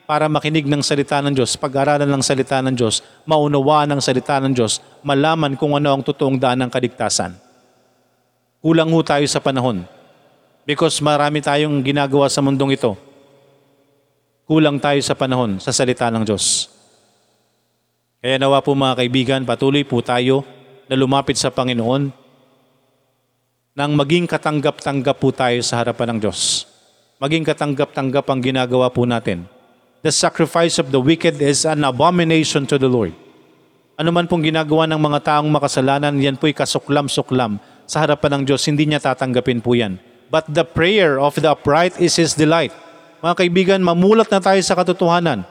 para 0.05 0.27
makinig 0.27 0.67
ng 0.67 0.83
salita 0.83 1.23
ng 1.23 1.31
Diyos, 1.31 1.55
pag-aralan 1.55 2.09
ng 2.09 2.19
salita 2.19 2.59
ng 2.59 2.75
Diyos, 2.75 2.99
maunawaan 3.23 3.89
ng 3.95 4.01
salita 4.03 4.37
ng 4.43 4.51
Diyos, 4.51 4.83
malaman 5.01 5.55
kung 5.55 5.73
ano 5.73 5.95
ang 5.95 6.03
totoong 6.03 6.35
daan 6.35 6.59
ng 6.61 6.71
kaligtasan. 6.71 7.33
Kulang 8.61 8.91
ho 8.93 8.99
tayo 9.01 9.25
sa 9.25 9.41
panahon. 9.41 9.87
Because 10.67 11.01
marami 11.01 11.41
tayong 11.41 11.81
ginagawa 11.81 12.29
sa 12.29 12.45
mundong 12.45 12.77
ito. 12.77 12.93
Kulang 14.51 14.83
tayo 14.83 14.99
sa 14.99 15.15
panahon, 15.15 15.63
sa 15.63 15.71
salita 15.71 16.11
ng 16.11 16.27
Diyos. 16.27 16.67
Kaya 18.19 18.35
nawa 18.35 18.59
po 18.59 18.75
mga 18.75 18.99
kaibigan, 18.99 19.47
patuloy 19.47 19.87
po 19.87 20.03
tayo 20.03 20.43
na 20.91 20.99
lumapit 20.99 21.39
sa 21.39 21.47
Panginoon 21.55 22.11
nang 23.71 23.95
maging 23.95 24.27
katanggap-tanggap 24.27 25.15
po 25.15 25.31
tayo 25.31 25.63
sa 25.63 25.79
harapan 25.79 26.11
ng 26.11 26.27
Diyos. 26.27 26.67
Maging 27.23 27.47
katanggap-tanggap 27.47 28.27
ang 28.27 28.43
ginagawa 28.43 28.91
po 28.91 29.07
natin 29.07 29.47
the 30.01 30.11
sacrifice 30.11 30.81
of 30.81 30.89
the 30.89 30.99
wicked 30.99 31.37
is 31.39 31.61
an 31.63 31.85
abomination 31.85 32.65
to 32.65 32.75
the 32.81 32.89
Lord. 32.89 33.13
Ano 34.01 34.09
man 34.09 34.25
pong 34.25 34.41
ginagawa 34.41 34.89
ng 34.89 34.97
mga 34.97 35.19
taong 35.21 35.49
makasalanan, 35.49 36.17
yan 36.17 36.41
po'y 36.41 36.57
kasuklam-suklam 36.57 37.61
sa 37.85 38.01
harapan 38.01 38.41
ng 38.41 38.43
Diyos, 38.49 38.65
hindi 38.65 38.89
niya 38.89 38.97
tatanggapin 38.97 39.61
po 39.61 39.77
yan. 39.77 40.01
But 40.33 40.49
the 40.49 40.65
prayer 40.65 41.21
of 41.21 41.37
the 41.37 41.53
upright 41.53 42.01
is 42.01 42.17
His 42.17 42.33
delight. 42.33 42.73
Mga 43.21 43.35
kaibigan, 43.37 43.81
mamulat 43.85 44.27
na 44.33 44.41
tayo 44.41 44.57
sa 44.65 44.73
katotohanan. 44.73 45.45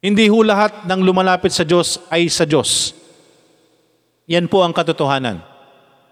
Hindi 0.00 0.30
ho 0.30 0.40
lahat 0.40 0.86
ng 0.86 1.00
lumalapit 1.02 1.52
sa 1.52 1.66
Diyos 1.66 2.00
ay 2.08 2.30
sa 2.30 2.46
Diyos. 2.48 2.96
Yan 4.30 4.46
po 4.46 4.62
ang 4.62 4.70
katotohanan. 4.70 5.42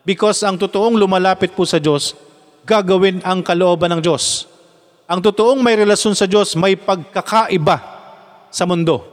Because 0.02 0.42
ang 0.42 0.58
totoong 0.58 0.98
lumalapit 0.98 1.54
po 1.54 1.62
sa 1.62 1.78
Diyos, 1.78 2.18
gagawin 2.66 3.22
ang 3.22 3.40
kalooban 3.40 3.94
ng 3.96 4.02
Diyos. 4.02 4.50
Ang 5.08 5.24
totoong 5.24 5.62
may 5.62 5.78
relasyon 5.78 6.12
sa 6.18 6.26
Diyos, 6.28 6.52
may 6.58 6.76
pagkakaiba 6.76 7.80
sa 8.52 8.68
mundo. 8.68 9.06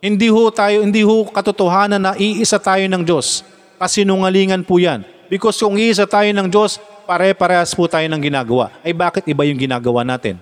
Hindi 0.00 0.32
ho 0.32 0.48
tayo, 0.48 0.80
hindi 0.80 1.04
ho 1.04 1.28
katotohanan 1.28 2.00
na 2.00 2.12
iisa 2.16 2.56
tayo 2.56 2.86
ng 2.88 3.04
Diyos. 3.04 3.44
Kasinungalingan 3.76 4.64
po 4.64 4.80
yan. 4.80 5.04
Because 5.28 5.60
kung 5.60 5.76
iisa 5.76 6.08
tayo 6.08 6.30
ng 6.32 6.48
Diyos, 6.48 6.80
pare-parehas 7.10 7.74
po 7.74 7.90
tayo 7.90 8.06
ng 8.06 8.22
ginagawa. 8.22 8.70
Ay 8.86 8.94
bakit 8.94 9.26
iba 9.26 9.42
yung 9.42 9.58
ginagawa 9.58 10.06
natin? 10.06 10.38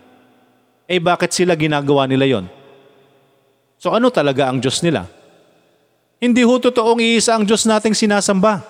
Ay 0.85 1.00
bakit 1.00 1.33
sila 1.33 1.57
ginagawa 1.57 2.04
nila 2.04 2.28
yon? 2.28 2.44
So 3.81 3.96
ano 3.96 4.12
talaga 4.12 4.52
ang 4.52 4.61
Diyos 4.61 4.85
nila? 4.85 5.09
Hindi 6.20 6.44
ho 6.44 6.61
totoong 6.61 7.00
iisa 7.00 7.40
ang 7.40 7.48
Diyos 7.48 7.64
nating 7.64 7.96
sinasamba. 7.96 8.61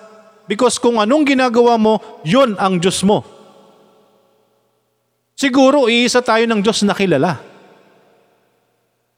Because 0.47 0.79
kung 0.79 0.95
anong 0.95 1.27
ginagawa 1.27 1.75
mo, 1.75 1.99
yon 2.23 2.55
ang 2.55 2.79
Diyos 2.79 3.03
mo. 3.03 3.27
Siguro 5.35 5.91
iisa 5.91 6.23
tayo 6.23 6.47
ng 6.47 6.63
Diyos 6.63 6.79
na 6.87 6.95
kilala. 6.95 7.35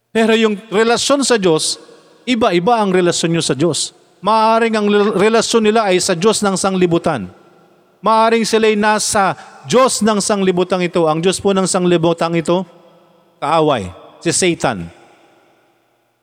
Pero 0.09 0.33
yung 0.33 0.57
relasyon 0.73 1.21
sa 1.21 1.37
Diyos, 1.37 1.77
iba-iba 2.25 2.81
ang 2.81 2.89
relasyon 2.89 3.29
nyo 3.29 3.43
sa 3.45 3.53
Diyos. 3.53 3.93
Maaring 4.25 4.73
ang 4.73 4.87
relasyon 5.13 5.69
nila 5.69 5.85
ay 5.85 6.01
sa 6.01 6.17
Diyos 6.17 6.41
ng 6.41 6.57
sanglibutan. 6.57 7.40
Maaring 8.01 8.45
sila'y 8.45 8.73
nasa 8.73 9.37
Diyos 9.69 10.01
ng 10.01 10.17
sanglibutan 10.17 10.81
ito. 10.81 11.05
Ang 11.05 11.21
Diyos 11.21 11.37
po 11.37 11.53
ng 11.53 11.69
sanglibutan 11.69 12.33
ito, 12.33 12.65
kaaway, 13.37 13.93
si 14.17 14.33
Satan. 14.33 14.89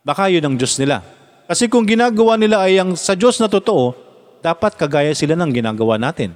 Baka 0.02 0.26
yun 0.26 0.42
ang 0.42 0.54
Diyos 0.58 0.74
nila. 0.74 1.06
Kasi 1.46 1.70
kung 1.70 1.86
ginagawa 1.86 2.34
nila 2.34 2.66
ay 2.66 2.82
ang 2.82 2.98
sa 2.98 3.14
Diyos 3.14 3.38
na 3.38 3.46
totoo, 3.46 3.94
dapat 4.42 4.74
kagaya 4.74 5.14
sila 5.14 5.38
ng 5.38 5.50
ginagawa 5.54 5.96
natin. 5.96 6.34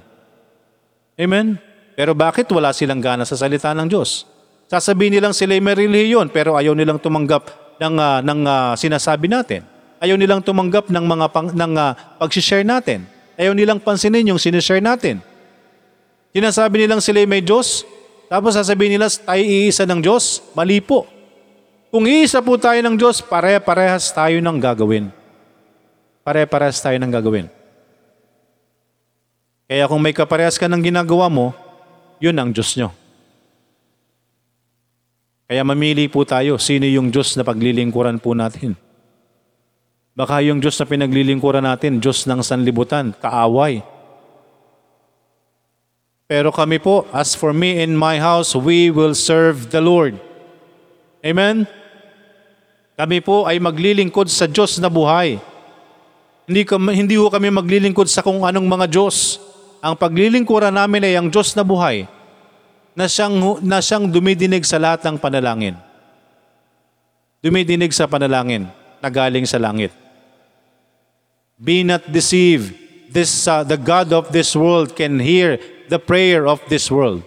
Amen? 1.19 1.59
Pero 1.93 2.15
bakit 2.17 2.49
wala 2.49 2.73
silang 2.73 3.03
gana 3.03 3.27
sa 3.27 3.37
salita 3.37 3.69
ng 3.75 3.85
Diyos? 3.85 4.25
Sasabihin 4.71 5.19
nilang 5.19 5.35
sila 5.35 5.53
may 5.59 5.75
relihiyon 5.77 6.31
pero 6.33 6.57
ayaw 6.57 6.73
nilang 6.73 6.97
tumanggap 6.97 7.77
ng, 7.77 7.95
uh, 7.99 8.19
ng 8.25 8.39
uh, 8.47 8.73
sinasabi 8.79 9.29
natin. 9.29 9.67
Ayaw 9.99 10.15
nilang 10.17 10.41
tumanggap 10.41 10.87
ng 10.87 11.05
mga 11.05 11.25
pang, 11.29 11.47
ng 11.51 11.73
uh, 11.77 11.91
pag-share 12.17 12.65
natin. 12.65 13.05
Ayaw 13.35 13.53
nilang 13.53 13.83
pansinin 13.83 14.33
yung 14.33 14.41
sinishare 14.41 14.81
natin. 14.81 15.21
Sinasabi 16.33 16.81
nilang 16.81 16.97
sila 16.97 17.21
may 17.29 17.45
Diyos, 17.45 17.85
tapos 18.25 18.57
sasabihin 18.57 18.97
nila 18.97 19.05
tayo 19.05 19.43
iisa 19.45 19.85
ng 19.85 20.01
Diyos. 20.01 20.41
Mali 20.57 20.81
po. 20.81 21.05
Kung 21.93 22.09
iisa 22.09 22.41
po 22.41 22.57
tayo 22.57 22.81
ng 22.81 22.97
Diyos, 22.97 23.21
pare-parehas 23.21 24.09
tayo 24.09 24.41
ng 24.41 24.57
gagawin. 24.57 25.13
Pare-parehas 26.25 26.81
tayo 26.81 26.97
ng 26.97 27.13
gagawin. 27.13 27.45
Kaya 29.69 29.85
kung 29.85 30.01
may 30.01 30.17
kaparehas 30.17 30.57
ka 30.57 30.65
ng 30.65 30.81
ginagawa 30.81 31.29
mo, 31.29 31.53
yun 32.17 32.33
ang 32.33 32.49
Diyos 32.49 32.73
nyo. 32.81 32.89
Kaya 35.45 35.61
mamili 35.61 36.09
po 36.09 36.25
tayo, 36.25 36.57
sino 36.57 36.89
yung 36.89 37.13
Diyos 37.13 37.37
na 37.37 37.45
paglilingkuran 37.45 38.17
po 38.17 38.33
natin. 38.33 38.73
Baka 40.17 40.41
yung 40.41 40.57
Diyos 40.57 40.81
na 40.81 40.89
pinaglilingkuran 40.89 41.61
natin, 41.61 42.01
Diyos 42.01 42.25
ng 42.25 42.41
sanlibutan, 42.41 43.13
kaaway. 43.21 43.85
Pero 46.33 46.49
kami 46.49 46.81
po, 46.81 47.05
as 47.13 47.37
for 47.37 47.53
me 47.53 47.77
and 47.85 47.93
my 47.93 48.17
house, 48.17 48.57
we 48.57 48.89
will 48.89 49.13
serve 49.13 49.69
the 49.69 49.77
Lord. 49.77 50.17
Amen? 51.21 51.69
Kami 52.97 53.21
po 53.21 53.45
ay 53.45 53.61
maglilingkod 53.61 54.33
sa 54.33 54.49
Diyos 54.49 54.81
na 54.81 54.89
buhay. 54.89 55.37
Hindi, 56.49 56.65
hindi 56.97 57.21
ho 57.21 57.29
kami 57.29 57.53
maglilingkod 57.53 58.09
sa 58.09 58.25
kung 58.25 58.41
anong 58.41 58.65
mga 58.65 58.89
Diyos. 58.89 59.37
Ang 59.77 59.93
paglilingkuran 59.93 60.73
namin 60.73 61.05
ay 61.05 61.21
ang 61.21 61.29
Diyos 61.29 61.53
na 61.53 61.61
buhay 61.61 62.09
na 62.97 63.05
siyang, 63.05 63.61
na 63.61 63.77
siyang 63.77 64.09
dumidinig 64.09 64.65
sa 64.65 64.81
lahat 64.81 65.05
ng 65.05 65.21
panalangin. 65.21 65.77
Dumidinig 67.45 67.93
sa 67.93 68.09
panalangin 68.09 68.73
na 68.97 69.09
galing 69.13 69.45
sa 69.45 69.61
langit. 69.61 69.93
Be 71.61 71.85
not 71.85 72.09
deceived. 72.09 72.73
This, 73.13 73.45
uh, 73.45 73.61
the 73.61 73.77
God 73.77 74.09
of 74.09 74.33
this 74.33 74.57
world 74.57 74.97
can 74.97 75.21
hear 75.21 75.61
the 75.93 76.01
prayer 76.01 76.49
of 76.49 76.57
this 76.65 76.89
world. 76.89 77.21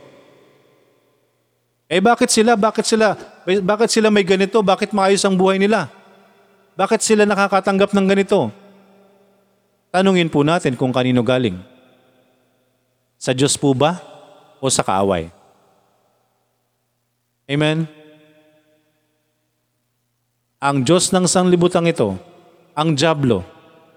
Eh 1.87 2.02
bakit 2.02 2.35
sila? 2.35 2.59
Bakit 2.59 2.83
sila? 2.83 3.14
Bakit 3.46 3.88
sila 3.94 4.11
may 4.11 4.26
ganito? 4.26 4.59
Bakit 4.59 4.90
maayos 4.90 5.22
ang 5.22 5.38
buhay 5.38 5.62
nila? 5.62 5.87
Bakit 6.74 6.98
sila 6.98 7.22
nakakatanggap 7.22 7.94
ng 7.94 8.07
ganito? 8.11 8.50
Tanungin 9.94 10.26
po 10.26 10.42
natin 10.42 10.74
kung 10.74 10.90
kanino 10.90 11.22
galing. 11.22 11.62
Sa 13.16 13.31
Diyos 13.31 13.55
po 13.55 13.70
ba 13.70 14.02
o 14.59 14.66
sa 14.66 14.83
kaaway? 14.83 15.31
Amen? 17.46 17.87
Ang 20.59 20.83
Diyos 20.83 21.14
ng 21.14 21.31
sanglibutang 21.31 21.87
ito, 21.87 22.18
ang 22.74 22.98
Diablo, 22.98 23.46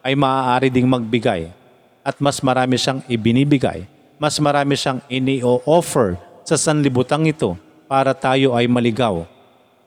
ay 0.06 0.14
maaari 0.14 0.70
ding 0.72 0.88
magbigay 0.88 1.52
at 2.06 2.16
mas 2.24 2.40
marami 2.40 2.80
siyang 2.80 3.04
ibinibigay, 3.10 3.84
mas 4.20 4.36
marami 4.38 4.76
siyang 4.76 5.00
ini-offer 5.08 6.20
sa 6.44 6.60
sanlibutang 6.60 7.26
ito 7.26 7.56
para 7.88 8.12
tayo 8.12 8.54
ay 8.54 8.68
maligaw, 8.68 9.24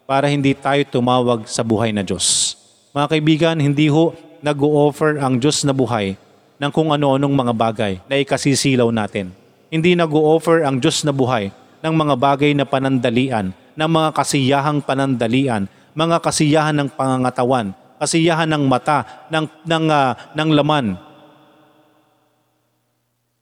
para 0.09 0.27
hindi 0.27 0.57
tayo 0.57 0.81
tumawag 0.89 1.45
sa 1.47 1.61
buhay 1.61 1.93
na 1.93 2.01
Diyos. 2.01 2.57
Mga 2.97 3.07
kaibigan, 3.13 3.57
hindi 3.61 3.93
ho 3.93 4.17
nag-o-offer 4.43 5.21
ang 5.23 5.39
Diyos 5.39 5.63
na 5.63 5.77
buhay 5.77 6.19
ng 6.59 6.71
kung 6.73 6.91
ano-anong 6.91 7.31
mga 7.31 7.53
bagay 7.55 7.93
na 8.11 8.19
ikasisilaw 8.19 8.89
natin. 8.91 9.31
Hindi 9.69 9.95
nag-o-offer 9.95 10.65
ang 10.65 10.81
Diyos 10.81 11.05
na 11.07 11.13
buhay 11.15 11.53
ng 11.85 11.95
mga 11.95 12.15
bagay 12.17 12.51
na 12.57 12.65
panandalian, 12.65 13.53
ng 13.77 13.89
mga 13.89 14.11
kasiyahang 14.17 14.81
panandalian, 14.81 15.69
mga 15.93 16.17
kasiyahan 16.25 16.77
ng 16.77 16.89
pangangatawan, 16.93 17.77
kasiyahan 18.01 18.49
ng 18.49 18.65
mata, 18.65 19.29
ng, 19.29 19.45
ng, 19.45 19.85
ah, 19.93 20.13
ng 20.33 20.51
laman. 20.57 20.87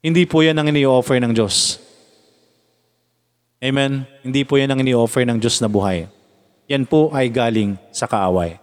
Hindi 0.01 0.25
po 0.25 0.41
yan 0.41 0.57
ang 0.57 0.65
ini-offer 0.73 1.21
ng 1.21 1.37
Diyos. 1.37 1.77
Amen? 3.61 4.09
Hindi 4.25 4.49
po 4.49 4.57
yan 4.57 4.73
ang 4.73 4.81
ini-offer 4.81 5.29
ng 5.29 5.37
Diyos 5.37 5.61
na 5.61 5.69
buhay. 5.69 6.09
Yan 6.73 6.89
po 6.89 7.13
ay 7.13 7.29
galing 7.29 7.77
sa 7.93 8.09
kaaway. 8.09 8.57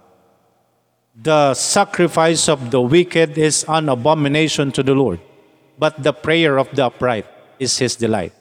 The 1.14 1.54
sacrifice 1.54 2.50
of 2.50 2.74
the 2.74 2.82
wicked 2.82 3.38
is 3.38 3.62
an 3.70 3.90
abomination 3.90 4.74
to 4.74 4.82
the 4.82 4.98
Lord, 4.98 5.22
but 5.78 6.02
the 6.02 6.14
prayer 6.14 6.58
of 6.58 6.74
the 6.74 6.90
upright 6.90 7.30
is 7.62 7.78
His 7.78 7.94
delight. 7.94 8.34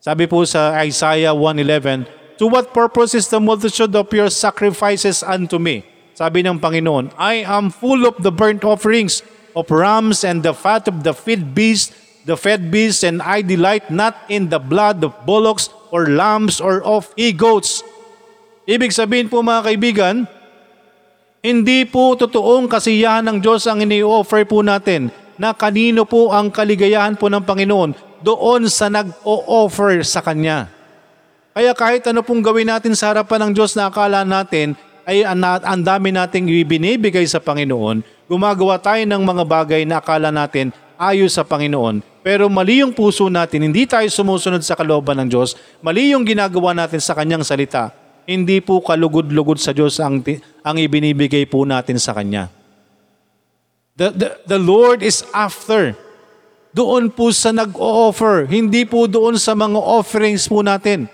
Sabi 0.00 0.28
po 0.28 0.44
sa 0.44 0.76
Isaiah 0.80 1.32
1.11, 1.32 2.04
To 2.40 2.48
what 2.48 2.72
purpose 2.72 3.16
is 3.16 3.28
the 3.28 3.40
multitude 3.40 3.92
of 3.96 4.08
your 4.12 4.32
sacrifices 4.32 5.20
unto 5.24 5.60
me? 5.60 5.84
Sabi 6.16 6.44
ng 6.44 6.60
Panginoon, 6.60 7.16
I 7.16 7.44
am 7.48 7.72
full 7.72 8.04
of 8.04 8.20
the 8.20 8.32
burnt 8.32 8.64
offerings 8.64 9.24
of 9.56 9.68
rams 9.72 10.24
and 10.24 10.44
the 10.44 10.52
fat 10.52 10.88
of 10.88 11.04
the 11.04 11.12
fed 11.12 11.56
beast, 11.56 11.92
the 12.30 12.38
fed 12.38 12.70
beasts, 12.70 13.02
and 13.02 13.18
I 13.18 13.42
delight 13.42 13.90
not 13.90 14.14
in 14.30 14.46
the 14.46 14.62
blood 14.62 15.02
of 15.02 15.18
bullocks 15.26 15.66
or 15.90 16.06
lambs 16.06 16.62
or 16.62 16.78
of 16.86 17.10
he-goats. 17.18 17.82
Ibig 18.70 18.94
sabihin 18.94 19.26
po 19.26 19.42
mga 19.42 19.66
kaibigan, 19.66 20.30
hindi 21.42 21.82
po 21.82 22.14
totoong 22.14 22.70
kasiyahan 22.70 23.26
ng 23.26 23.38
Diyos 23.42 23.66
ang 23.66 23.82
ini-offer 23.82 24.46
po 24.46 24.62
natin 24.62 25.10
na 25.40 25.50
kanino 25.50 26.06
po 26.06 26.30
ang 26.30 26.54
kaligayahan 26.54 27.18
po 27.18 27.26
ng 27.26 27.42
Panginoon 27.42 28.22
doon 28.22 28.70
sa 28.70 28.86
nag-o-offer 28.92 30.04
sa 30.06 30.22
Kanya. 30.22 30.70
Kaya 31.56 31.74
kahit 31.74 32.06
ano 32.06 32.22
pong 32.22 32.44
gawin 32.44 32.70
natin 32.70 32.94
sa 32.94 33.10
harapan 33.10 33.48
ng 33.48 33.52
Diyos 33.56 33.74
na 33.74 33.90
akala 33.90 34.22
natin 34.22 34.78
ay 35.08 35.24
ang 35.24 35.82
dami 35.82 36.12
nating 36.14 36.46
ibinibigay 36.46 37.24
sa 37.24 37.40
Panginoon, 37.40 38.04
gumagawa 38.30 38.78
tayo 38.78 39.02
ng 39.02 39.22
mga 39.24 39.44
bagay 39.48 39.82
na 39.88 39.98
akala 39.98 40.30
natin 40.30 40.70
ayos 41.00 41.34
sa 41.34 41.42
Panginoon. 41.42 42.04
Pero 42.20 42.52
mali 42.52 42.84
yung 42.84 42.92
puso 42.92 43.32
natin, 43.32 43.64
hindi 43.64 43.88
tayo 43.88 44.04
sumusunod 44.04 44.60
sa 44.60 44.76
kalooban 44.76 45.16
ng 45.24 45.28
Diyos, 45.32 45.56
mali 45.80 46.12
yung 46.12 46.24
ginagawa 46.24 46.76
natin 46.76 47.00
sa 47.00 47.16
Kanyang 47.16 47.44
salita, 47.44 47.96
hindi 48.28 48.60
po 48.60 48.84
kalugod-lugod 48.84 49.56
sa 49.56 49.72
Diyos 49.72 49.96
ang, 49.98 50.20
ang 50.60 50.76
ibinibigay 50.76 51.48
po 51.48 51.64
natin 51.64 51.96
sa 51.96 52.12
Kanya. 52.12 52.52
The, 53.96 54.12
the, 54.12 54.28
the 54.56 54.60
Lord 54.60 55.00
is 55.00 55.24
after. 55.32 55.96
Doon 56.70 57.10
po 57.10 57.32
sa 57.34 57.50
nag-o-offer, 57.50 58.46
hindi 58.46 58.84
po 58.86 59.08
doon 59.10 59.40
sa 59.40 59.56
mga 59.56 59.80
offerings 59.80 60.46
po 60.46 60.60
natin. 60.62 61.10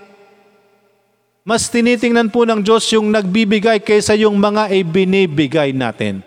Mas 1.47 1.71
tinitingnan 1.71 2.35
po 2.35 2.42
ng 2.42 2.66
Diyos 2.66 2.83
yung 2.90 3.14
nagbibigay 3.14 3.79
kaysa 3.79 4.19
yung 4.19 4.35
mga 4.42 4.75
ibinibigay 4.75 5.71
natin. 5.71 6.27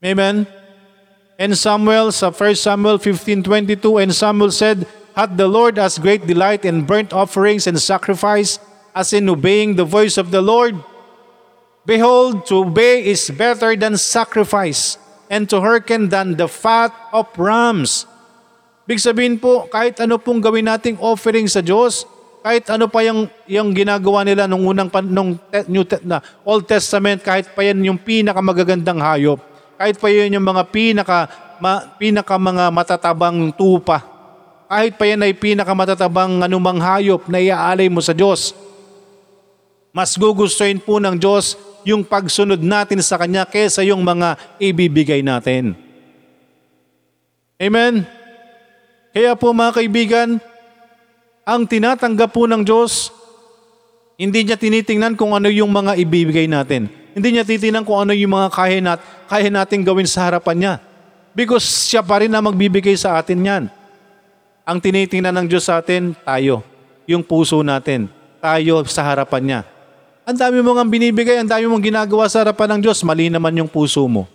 Amen? 0.00 0.55
And 1.36 1.52
Samuel, 1.52 2.16
sa 2.16 2.32
1 2.32 2.56
Samuel 2.56 2.96
15.22, 2.96 4.00
And 4.00 4.12
Samuel 4.12 4.48
said, 4.48 4.88
Hath 5.12 5.36
the 5.36 5.48
Lord 5.48 5.76
as 5.76 6.00
great 6.00 6.24
delight 6.24 6.64
in 6.64 6.88
burnt 6.88 7.12
offerings 7.12 7.68
and 7.68 7.76
sacrifice 7.76 8.60
as 8.96 9.12
in 9.12 9.28
obeying 9.28 9.76
the 9.76 9.84
voice 9.84 10.16
of 10.16 10.32
the 10.32 10.40
Lord? 10.40 10.76
Behold, 11.84 12.48
to 12.48 12.64
obey 12.64 13.04
is 13.04 13.28
better 13.30 13.76
than 13.76 14.00
sacrifice, 14.00 14.98
and 15.30 15.46
to 15.48 15.60
hearken 15.60 16.08
than 16.08 16.34
the 16.34 16.48
fat 16.48 16.90
of 17.12 17.30
rams. 17.38 18.08
Big 18.88 18.98
sabihin 18.98 19.38
po, 19.38 19.70
kahit 19.70 20.00
ano 20.02 20.18
pong 20.18 20.42
gawin 20.42 20.66
nating 20.66 20.98
offering 20.98 21.46
sa 21.46 21.62
Diyos, 21.62 22.02
kahit 22.42 22.66
ano 22.72 22.90
pa 22.90 23.06
yung, 23.06 23.30
yung 23.46 23.70
ginagawa 23.76 24.26
nila 24.26 24.50
nung 24.50 24.66
unang 24.66 24.90
nung 25.06 25.38
New 25.68 25.84
Old 26.42 26.64
Testament, 26.66 27.22
kahit 27.22 27.52
pa 27.54 27.62
yan 27.62 27.82
yung 27.86 27.98
pinakamagagandang 28.02 28.98
hayop, 28.98 29.55
kahit 29.76 29.96
pa 30.00 30.08
yan 30.08 30.40
yung 30.40 30.46
mga 30.48 30.64
pinaka, 30.72 31.28
ma, 31.60 31.84
pinaka 32.00 32.34
mga 32.36 32.64
matatabang 32.72 33.52
tupa, 33.52 34.04
kahit 34.66 34.98
pa 34.98 35.04
yan 35.06 35.22
ay 35.22 35.32
pinakamatatabang 35.36 36.42
anumang 36.42 36.82
hayop 36.82 37.30
na 37.30 37.38
iaalay 37.38 37.86
mo 37.86 38.02
sa 38.02 38.16
Diyos, 38.16 38.56
mas 39.94 40.16
gugustuhin 40.18 40.82
po 40.82 40.98
ng 40.98 41.16
Diyos 41.16 41.54
yung 41.86 42.02
pagsunod 42.02 42.58
natin 42.58 42.98
sa 43.00 43.14
Kanya 43.16 43.46
kesa 43.46 43.86
yung 43.86 44.02
mga 44.02 44.34
ibibigay 44.58 45.22
natin. 45.22 45.78
Amen? 47.56 48.04
Kaya 49.16 49.32
po 49.32 49.56
mga 49.56 49.80
kaibigan, 49.80 50.28
ang 51.46 51.62
tinatanggap 51.64 52.34
po 52.34 52.44
ng 52.44 52.60
Diyos, 52.66 53.08
hindi 54.20 54.44
niya 54.44 54.60
tinitingnan 54.60 55.16
kung 55.16 55.32
ano 55.32 55.48
yung 55.48 55.72
mga 55.72 55.96
ibibigay 55.96 56.44
natin. 56.50 56.90
Hindi 57.16 57.32
niya 57.32 57.48
titingnan 57.48 57.88
kung 57.88 58.04
ano 58.04 58.12
yung 58.12 58.34
mga 58.34 58.48
kaya, 58.52 58.82
nat, 58.82 59.00
kaya 59.26 59.50
natin 59.50 59.82
gawin 59.82 60.06
sa 60.06 60.26
harapan 60.30 60.56
niya. 60.56 60.74
Because 61.36 61.66
siya 61.66 62.00
pa 62.00 62.24
rin 62.24 62.32
na 62.32 62.40
magbibigay 62.40 62.96
sa 62.96 63.20
atin 63.20 63.44
yan. 63.44 63.64
Ang 64.64 64.78
tinitingnan 64.80 65.36
ng 65.36 65.46
Diyos 65.46 65.68
sa 65.68 65.78
atin, 65.78 66.16
tayo. 66.24 66.64
Yung 67.04 67.20
puso 67.20 67.60
natin. 67.60 68.08
Tayo 68.40 68.82
sa 68.88 69.04
harapan 69.04 69.42
niya. 69.44 69.60
Ang 70.26 70.40
dami 70.40 70.58
mong 70.64 70.80
ang 70.80 70.90
binibigay, 70.90 71.38
ang 71.38 71.46
dami 71.46 71.68
mong 71.70 71.84
ginagawa 71.84 72.26
sa 72.26 72.42
harapan 72.42 72.74
ng 72.74 72.80
Diyos, 72.88 72.98
mali 73.06 73.30
naman 73.30 73.54
yung 73.54 73.70
puso 73.70 74.02
mo. 74.10 74.26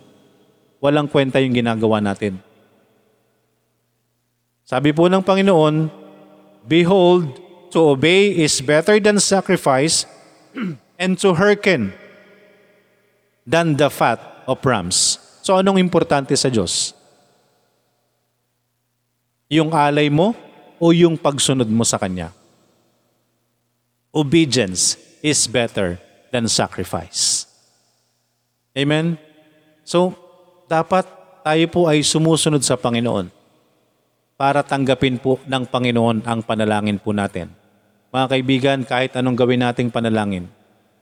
Walang 0.80 1.10
kwenta 1.10 1.36
yung 1.42 1.52
ginagawa 1.52 2.00
natin. 2.00 2.40
Sabi 4.64 4.94
po 4.96 5.10
ng 5.10 5.20
Panginoon, 5.20 5.90
Behold, 6.64 7.28
to 7.74 7.92
obey 7.92 8.32
is 8.32 8.62
better 8.64 8.96
than 9.02 9.20
sacrifice, 9.20 10.08
and 11.02 11.18
to 11.20 11.36
hearken 11.36 11.92
than 13.44 13.76
the 13.76 13.90
fat 13.92 14.31
of 14.46 14.60
rams. 14.62 15.18
So 15.42 15.58
anong 15.58 15.78
importante 15.82 16.34
sa 16.38 16.48
Diyos? 16.48 16.94
Yung 19.52 19.74
alay 19.74 20.08
mo 20.08 20.32
o 20.80 20.94
yung 20.94 21.18
pagsunod 21.20 21.68
mo 21.68 21.84
sa 21.84 22.00
Kanya? 22.00 22.32
Obedience 24.12 24.96
is 25.24 25.44
better 25.48 25.96
than 26.32 26.48
sacrifice. 26.48 27.44
Amen? 28.72 29.20
So, 29.84 30.16
dapat 30.64 31.04
tayo 31.44 31.64
po 31.68 31.84
ay 31.84 32.00
sumusunod 32.00 32.64
sa 32.64 32.80
Panginoon 32.80 33.28
para 34.40 34.64
tanggapin 34.64 35.20
po 35.20 35.36
ng 35.44 35.68
Panginoon 35.68 36.24
ang 36.24 36.40
panalangin 36.40 36.96
po 36.96 37.12
natin. 37.12 37.52
Mga 38.08 38.26
kaibigan, 38.32 38.78
kahit 38.84 39.12
anong 39.16 39.36
gawin 39.36 39.60
nating 39.60 39.92
panalangin, 39.92 40.48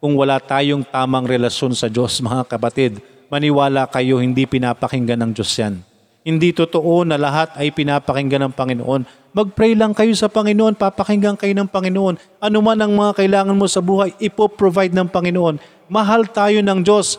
kung 0.01 0.17
wala 0.17 0.41
tayong 0.41 0.83
tamang 0.83 1.29
relasyon 1.29 1.77
sa 1.77 1.87
Diyos, 1.87 2.19
mga 2.25 2.49
kapatid, 2.49 2.99
maniwala 3.31 3.87
kayo, 3.87 4.19
hindi 4.19 4.45
pinapakinggan 4.45 5.23
ng 5.23 5.33
Diyos 5.33 5.55
yan. 5.57 5.81
Hindi 6.21 6.53
totoo 6.53 7.09
na 7.09 7.17
lahat 7.17 7.57
ay 7.57 7.73
pinapakinggan 7.73 8.51
ng 8.51 8.53
Panginoon. 8.53 9.09
Mag-pray 9.33 9.73
lang 9.73 9.97
kayo 9.97 10.13
sa 10.13 10.29
Panginoon, 10.29 10.77
papakinggan 10.77 11.39
kayo 11.39 11.55
ng 11.57 11.71
Panginoon. 11.71 12.19
Ano 12.43 12.59
man 12.61 12.77
ang 12.77 12.93
mga 12.93 13.17
kailangan 13.17 13.57
mo 13.57 13.65
sa 13.71 13.81
buhay, 13.81 14.13
ipoprovide 14.21 14.93
ng 14.93 15.09
Panginoon. 15.09 15.57
Mahal 15.89 16.29
tayo 16.29 16.61
ng 16.61 16.83
Diyos. 16.85 17.17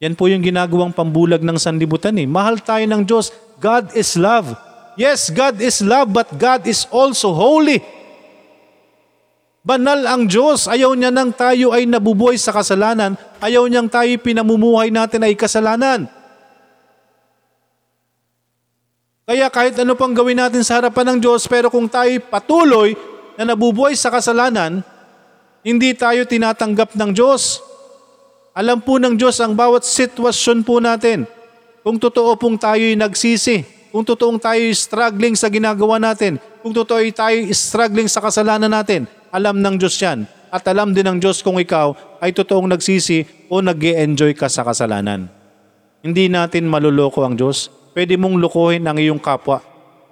Yan 0.00 0.16
po 0.16 0.32
yung 0.32 0.40
ginagawang 0.40 0.96
pambulag 0.96 1.44
ng 1.44 1.60
sanlibutan 1.60 2.16
eh. 2.16 2.24
Mahal 2.24 2.58
tayo 2.64 2.82
ng 2.88 3.04
Diyos. 3.04 3.36
God 3.60 3.92
is 3.92 4.16
love. 4.16 4.56
Yes, 4.96 5.28
God 5.28 5.60
is 5.60 5.84
love, 5.84 6.08
but 6.10 6.32
God 6.40 6.64
is 6.64 6.88
also 6.88 7.36
holy. 7.36 7.84
Banal 9.60 10.08
ang 10.08 10.24
Diyos. 10.24 10.64
Ayaw 10.64 10.96
niya 10.96 11.12
nang 11.12 11.36
tayo 11.36 11.76
ay 11.76 11.84
nabubuhay 11.84 12.40
sa 12.40 12.48
kasalanan. 12.52 13.16
Ayaw 13.44 13.68
niyang 13.68 13.92
tayo 13.92 14.08
pinamumuhay 14.16 14.88
natin 14.88 15.20
ay 15.20 15.36
kasalanan. 15.36 16.08
Kaya 19.28 19.46
kahit 19.52 19.78
ano 19.78 19.94
pang 19.94 20.10
gawin 20.10 20.40
natin 20.40 20.64
sa 20.66 20.80
harapan 20.80 21.14
ng 21.14 21.18
Diyos, 21.22 21.46
pero 21.46 21.70
kung 21.70 21.86
tayo 21.86 22.10
patuloy 22.32 22.98
na 23.38 23.54
nabubuhay 23.54 23.94
sa 23.94 24.10
kasalanan, 24.10 24.82
hindi 25.62 25.92
tayo 25.94 26.24
tinatanggap 26.24 26.96
ng 26.96 27.12
Diyos. 27.14 27.62
Alam 28.56 28.82
po 28.82 28.98
ng 28.98 29.14
Diyos 29.14 29.38
ang 29.38 29.54
bawat 29.54 29.86
sitwasyon 29.86 30.66
po 30.66 30.82
natin. 30.82 31.28
Kung 31.84 32.00
totoo 32.00 32.34
pong 32.34 32.58
tayo'y 32.58 32.98
nagsisi, 32.98 33.62
kung 33.92 34.02
totoong 34.02 34.40
tayo'y 34.40 34.74
struggling 34.74 35.38
sa 35.38 35.46
ginagawa 35.46 36.02
natin, 36.02 36.40
kung 36.64 36.74
totoo 36.74 36.98
tayo'y 36.98 37.54
struggling 37.54 38.10
sa 38.10 38.18
kasalanan 38.18 38.72
natin, 38.72 39.06
alam 39.30 39.62
ng 39.62 39.78
Diyos 39.78 39.96
yan. 39.98 40.26
At 40.50 40.66
alam 40.66 40.90
din 40.90 41.06
ng 41.06 41.18
Diyos 41.22 41.40
kung 41.46 41.62
ikaw 41.62 41.94
ay 42.18 42.34
totoong 42.34 42.66
nagsisi 42.66 43.22
o 43.46 43.62
nag 43.62 43.78
enjoy 43.78 44.34
ka 44.34 44.50
sa 44.50 44.66
kasalanan. 44.66 45.30
Hindi 46.02 46.26
natin 46.26 46.66
maluloko 46.66 47.22
ang 47.22 47.38
Diyos. 47.38 47.70
Pwede 47.94 48.18
mong 48.18 48.38
lukuhin 48.42 48.82
ang 48.86 48.98
iyong 48.98 49.22
kapwa. 49.22 49.62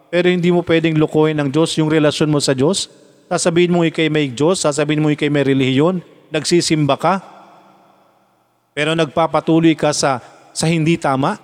Pero 0.09 0.31
hindi 0.31 0.55
mo 0.55 0.63
pwedeng 0.63 0.95
lukuhin 0.95 1.37
ng 1.43 1.51
Diyos 1.51 1.75
yung 1.77 1.91
relasyon 1.91 2.31
mo 2.31 2.39
sa 2.39 2.55
Diyos. 2.55 2.87
Sasabihin 3.29 3.75
mo 3.75 3.85
ikay 3.85 4.09
may 4.09 4.31
Diyos, 4.33 4.65
sasabihin 4.65 5.05
mo 5.05 5.13
ikay 5.13 5.29
may 5.29 5.45
relihiyon, 5.45 6.01
nagsisimba 6.33 6.97
ka, 6.97 7.21
pero 8.73 8.97
nagpapatuloy 8.97 9.75
ka 9.77 9.93
sa, 9.93 10.23
sa 10.55 10.65
hindi 10.71 10.97
tama. 10.97 11.37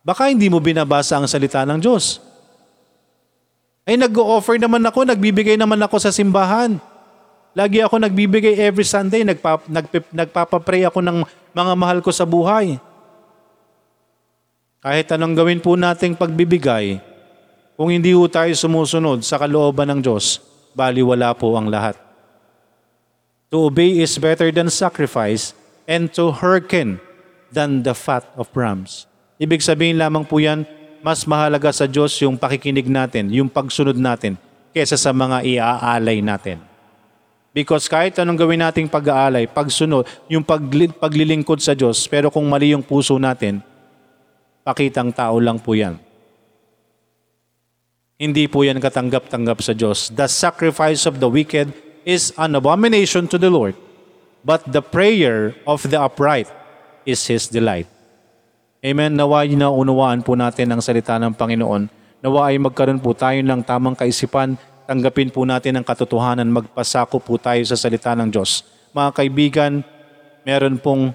Baka 0.00 0.32
hindi 0.32 0.48
mo 0.48 0.58
binabasa 0.58 1.20
ang 1.20 1.28
salita 1.28 1.62
ng 1.68 1.78
Diyos. 1.78 2.18
Ay 3.90 3.98
nag-o-offer 3.98 4.54
naman 4.54 4.86
ako, 4.86 5.02
nagbibigay 5.02 5.58
naman 5.58 5.82
ako 5.82 5.98
sa 5.98 6.14
simbahan. 6.14 6.78
Lagi 7.58 7.82
ako 7.82 7.98
nagbibigay 7.98 8.54
every 8.62 8.86
Sunday, 8.86 9.26
nagpa, 9.26 9.58
nagpe, 9.66 10.06
nagpapapray 10.14 10.86
ako 10.86 11.02
ng 11.02 11.26
mga 11.50 11.72
mahal 11.74 11.98
ko 11.98 12.14
sa 12.14 12.22
buhay. 12.22 12.78
Kahit 14.78 15.10
anong 15.10 15.34
gawin 15.34 15.58
po 15.58 15.74
nating 15.74 16.14
pagbibigay, 16.14 17.02
kung 17.74 17.90
hindi 17.90 18.14
po 18.14 18.30
tayo 18.30 18.54
sumusunod 18.54 19.26
sa 19.26 19.42
kalooban 19.42 19.90
ng 19.90 20.00
Diyos, 20.06 20.38
baliwala 20.70 21.34
po 21.34 21.58
ang 21.58 21.66
lahat. 21.66 21.98
To 23.50 23.66
obey 23.66 23.98
is 23.98 24.14
better 24.22 24.54
than 24.54 24.70
sacrifice 24.70 25.50
and 25.90 26.06
to 26.14 26.30
hearken 26.30 27.02
than 27.50 27.82
the 27.82 27.98
fat 27.98 28.22
of 28.38 28.46
rams. 28.54 29.10
Ibig 29.42 29.58
sabihin 29.58 29.98
lamang 29.98 30.22
po 30.22 30.38
yan, 30.38 30.62
mas 31.00 31.24
mahalaga 31.24 31.72
sa 31.72 31.88
Diyos 31.88 32.12
yung 32.20 32.36
pakikinig 32.36 32.88
natin, 32.88 33.32
yung 33.32 33.48
pagsunod 33.48 33.96
natin, 33.96 34.36
kesa 34.70 35.00
sa 35.00 35.10
mga 35.10 35.42
iaalay 35.44 36.20
natin. 36.20 36.60
Because 37.50 37.90
kahit 37.90 38.14
anong 38.22 38.38
gawin 38.38 38.62
nating 38.62 38.86
pag-aalay, 38.86 39.50
pagsunod, 39.50 40.06
yung 40.30 40.46
pagli- 40.46 40.94
paglilingkod 40.94 41.58
sa 41.58 41.74
Diyos, 41.74 42.06
pero 42.06 42.30
kung 42.30 42.46
mali 42.46 42.70
yung 42.70 42.86
puso 42.86 43.18
natin, 43.18 43.58
pakitang 44.62 45.10
tao 45.10 45.42
lang 45.42 45.58
po 45.58 45.74
yan. 45.74 45.98
Hindi 48.20 48.46
po 48.46 48.62
yan 48.62 48.78
katanggap-tanggap 48.78 49.58
sa 49.64 49.74
Diyos. 49.74 50.14
The 50.14 50.30
sacrifice 50.30 51.08
of 51.10 51.18
the 51.18 51.26
wicked 51.26 51.74
is 52.06 52.30
an 52.38 52.54
abomination 52.54 53.26
to 53.26 53.40
the 53.40 53.50
Lord, 53.50 53.74
but 54.46 54.62
the 54.68 54.84
prayer 54.84 55.56
of 55.66 55.82
the 55.88 55.98
upright 55.98 56.46
is 57.02 57.24
His 57.26 57.50
delight. 57.50 57.88
Amen. 58.80 59.12
Naway 59.12 59.52
na 59.60 59.68
unawaan 59.68 60.24
po 60.24 60.32
natin 60.32 60.72
ang 60.72 60.80
salita 60.80 61.20
ng 61.20 61.36
Panginoon. 61.36 61.92
Nawa 62.24 62.48
ay 62.48 62.56
magkaroon 62.56 63.00
po 63.00 63.12
tayo 63.12 63.36
ng 63.44 63.60
tamang 63.60 63.92
kaisipan, 63.92 64.56
tanggapin 64.88 65.28
po 65.28 65.44
natin 65.44 65.76
ang 65.76 65.84
katotohanan, 65.84 66.48
magpasako 66.48 67.20
po 67.20 67.36
tayo 67.36 67.60
sa 67.68 67.76
salita 67.76 68.16
ng 68.16 68.32
Diyos. 68.32 68.64
Mga 68.96 69.10
kaibigan, 69.12 69.72
meron 70.48 70.80
pong 70.80 71.12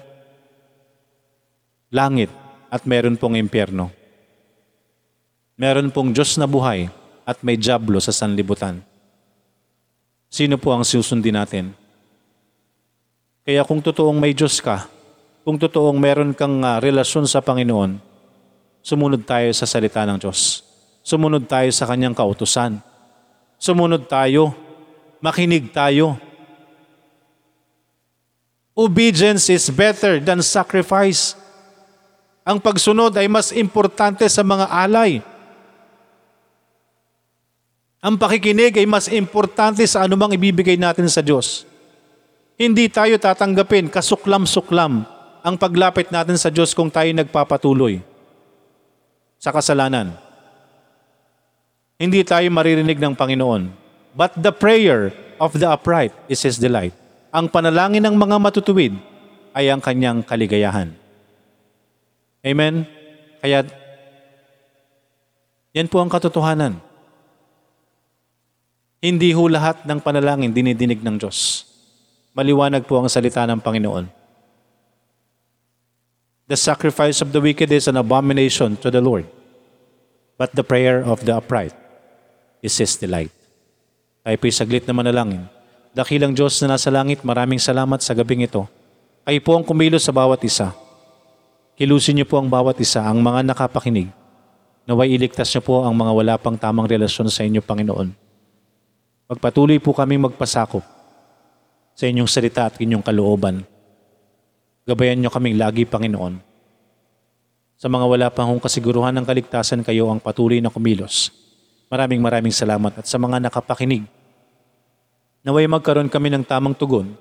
langit 1.90 2.30
at 2.70 2.86
meron 2.86 3.18
pong 3.18 3.34
impyerno. 3.34 3.90
Meron 5.58 5.90
pong 5.90 6.14
Diyos 6.14 6.38
na 6.38 6.46
buhay 6.46 6.86
at 7.26 7.42
may 7.42 7.58
jablo 7.58 7.98
sa 7.98 8.14
sanlibutan. 8.14 8.78
Sino 10.30 10.54
po 10.54 10.70
ang 10.70 10.86
susundin 10.86 11.34
natin? 11.34 11.74
Kaya 13.42 13.66
kung 13.66 13.82
totoong 13.82 14.18
may 14.18 14.34
Diyos 14.34 14.58
ka, 14.62 14.86
kung 15.46 15.62
totoong 15.62 15.94
meron 15.94 16.34
kang 16.34 16.58
ah, 16.66 16.82
relasyon 16.82 17.22
sa 17.30 17.38
Panginoon, 17.38 18.02
sumunod 18.82 19.22
tayo 19.22 19.46
sa 19.54 19.62
salita 19.62 20.02
ng 20.02 20.18
Diyos. 20.18 20.66
Sumunod 21.06 21.46
tayo 21.46 21.70
sa 21.70 21.86
kanyang 21.86 22.18
kautusan. 22.18 22.82
Sumunod 23.54 24.10
tayo. 24.10 24.50
Makinig 25.22 25.70
tayo. 25.70 26.18
Obedience 28.74 29.46
is 29.54 29.70
better 29.70 30.18
than 30.18 30.42
sacrifice. 30.42 31.38
Ang 32.42 32.58
pagsunod 32.58 33.14
ay 33.14 33.30
mas 33.30 33.54
importante 33.54 34.26
sa 34.26 34.42
mga 34.42 34.66
alay. 34.66 35.22
Ang 38.02 38.18
pakikinig 38.18 38.82
ay 38.82 38.86
mas 38.90 39.06
importante 39.14 39.86
sa 39.86 40.02
anumang 40.02 40.34
ibibigay 40.34 40.74
natin 40.74 41.06
sa 41.06 41.22
Diyos. 41.22 41.62
Hindi 42.58 42.90
tayo 42.90 43.14
tatanggapin 43.14 43.86
kasuklam-suklam 43.86 45.15
ang 45.46 45.54
paglapit 45.54 46.10
natin 46.10 46.34
sa 46.34 46.50
Diyos 46.50 46.74
kung 46.74 46.90
tayo 46.90 47.06
nagpapatuloy 47.14 48.02
sa 49.38 49.54
kasalanan. 49.54 50.18
Hindi 52.02 52.26
tayo 52.26 52.50
maririnig 52.50 52.98
ng 52.98 53.14
Panginoon. 53.14 53.70
But 54.10 54.34
the 54.34 54.50
prayer 54.50 55.14
of 55.38 55.54
the 55.54 55.70
upright 55.70 56.10
is 56.26 56.42
His 56.42 56.58
delight. 56.58 56.90
Ang 57.30 57.46
panalangin 57.46 58.02
ng 58.02 58.18
mga 58.18 58.42
matutuwid 58.42 58.98
ay 59.54 59.70
ang 59.70 59.78
kanyang 59.78 60.26
kaligayahan. 60.26 60.90
Amen? 62.42 62.82
Kaya, 63.38 63.70
yan 65.78 65.86
po 65.86 66.02
ang 66.02 66.10
katotohanan. 66.10 66.82
Hindi 68.98 69.30
ho 69.30 69.46
lahat 69.46 69.86
ng 69.86 70.02
panalangin 70.02 70.50
dinidinig 70.50 71.06
ng 71.06 71.22
Diyos. 71.22 71.62
Maliwanag 72.34 72.82
po 72.82 72.98
ang 72.98 73.06
salita 73.06 73.46
ng 73.46 73.62
Panginoon. 73.62 74.25
The 76.46 76.54
sacrifice 76.54 77.18
of 77.26 77.34
the 77.34 77.42
wicked 77.42 77.74
is 77.74 77.90
an 77.90 77.98
abomination 77.98 78.78
to 78.78 78.86
the 78.86 79.02
Lord, 79.02 79.26
but 80.38 80.54
the 80.54 80.62
prayer 80.62 81.02
of 81.02 81.26
the 81.26 81.34
upright 81.34 81.74
is 82.62 82.78
His 82.78 82.94
delight. 82.94 83.34
Tayo 84.22 84.38
po'y 84.38 84.54
saglit 84.54 84.86
na 84.86 84.94
manalangin. 84.94 85.50
Dakilang 85.90 86.38
Diyos 86.38 86.54
na 86.62 86.78
nasa 86.78 86.86
langit, 86.94 87.26
maraming 87.26 87.58
salamat 87.58 87.98
sa 87.98 88.14
gabing 88.14 88.46
ito. 88.46 88.62
Kayo 89.26 89.42
po 89.42 89.58
ang 89.58 89.66
kumilos 89.66 90.06
sa 90.06 90.14
bawat 90.14 90.38
isa. 90.46 90.70
Kilusin 91.74 92.22
niyo 92.22 92.30
po 92.30 92.38
ang 92.38 92.46
bawat 92.46 92.78
isa, 92.78 93.02
ang 93.02 93.18
mga 93.18 93.42
nakapakinig. 93.42 94.14
Naway 94.86 95.18
iligtas 95.18 95.50
niyo 95.50 95.66
po 95.66 95.82
ang 95.82 95.98
mga 95.98 96.12
wala 96.14 96.34
pang 96.38 96.54
tamang 96.54 96.86
relasyon 96.86 97.26
sa 97.26 97.42
inyo, 97.42 97.58
Panginoon. 97.58 98.14
Magpatuloy 99.26 99.82
po 99.82 99.90
kaming 99.90 100.30
magpasakop 100.30 100.86
sa 101.90 102.06
inyong 102.06 102.30
salita 102.30 102.70
at 102.70 102.78
inyong 102.78 103.02
kalooban. 103.02 103.66
Gabayan 104.86 105.18
niyo 105.18 105.34
kaming 105.34 105.58
lagi, 105.58 105.82
Panginoon. 105.82 106.38
Sa 107.74 107.90
mga 107.90 108.06
wala 108.06 108.26
pang 108.30 108.54
hong 108.54 108.62
kasiguruhan 108.62 109.10
ng 109.18 109.26
kaligtasan, 109.26 109.82
kayo 109.82 110.06
ang 110.06 110.22
patuloy 110.22 110.62
na 110.62 110.70
kumilos. 110.70 111.34
Maraming 111.90 112.22
maraming 112.22 112.54
salamat 112.54 113.02
at 113.02 113.06
sa 113.10 113.18
mga 113.18 113.42
nakapakinig. 113.42 114.06
Naway 115.42 115.66
magkaroon 115.66 116.06
kami 116.06 116.30
ng 116.30 116.46
tamang 116.46 116.70
tugon 116.70 117.18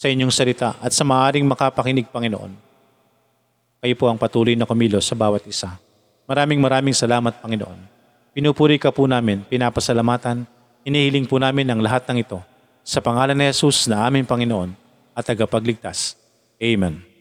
sa 0.00 0.08
inyong 0.08 0.32
salita 0.32 0.80
at 0.80 0.96
sa 0.96 1.04
maaring 1.04 1.44
makapakinig, 1.44 2.08
Panginoon. 2.08 2.56
Kayo 3.84 3.94
po 4.00 4.08
ang 4.08 4.16
patuloy 4.16 4.56
na 4.56 4.64
kumilos 4.64 5.04
sa 5.04 5.12
bawat 5.12 5.44
isa. 5.44 5.76
Maraming 6.24 6.56
maraming 6.56 6.96
salamat, 6.96 7.36
Panginoon. 7.44 7.80
Pinupuri 8.32 8.80
ka 8.80 8.88
po 8.88 9.04
namin, 9.04 9.44
pinapasalamatan, 9.44 10.48
inihiling 10.88 11.28
po 11.28 11.36
namin 11.36 11.68
ang 11.68 11.84
lahat 11.84 12.08
ng 12.08 12.24
ito 12.24 12.40
sa 12.80 13.04
pangalan 13.04 13.36
ni 13.36 13.52
Jesus 13.52 13.92
na 13.92 14.08
aming 14.08 14.24
Panginoon 14.24 14.81
at 15.14 15.24
tagapagligtas. 15.26 16.16
Amen. 16.62 17.11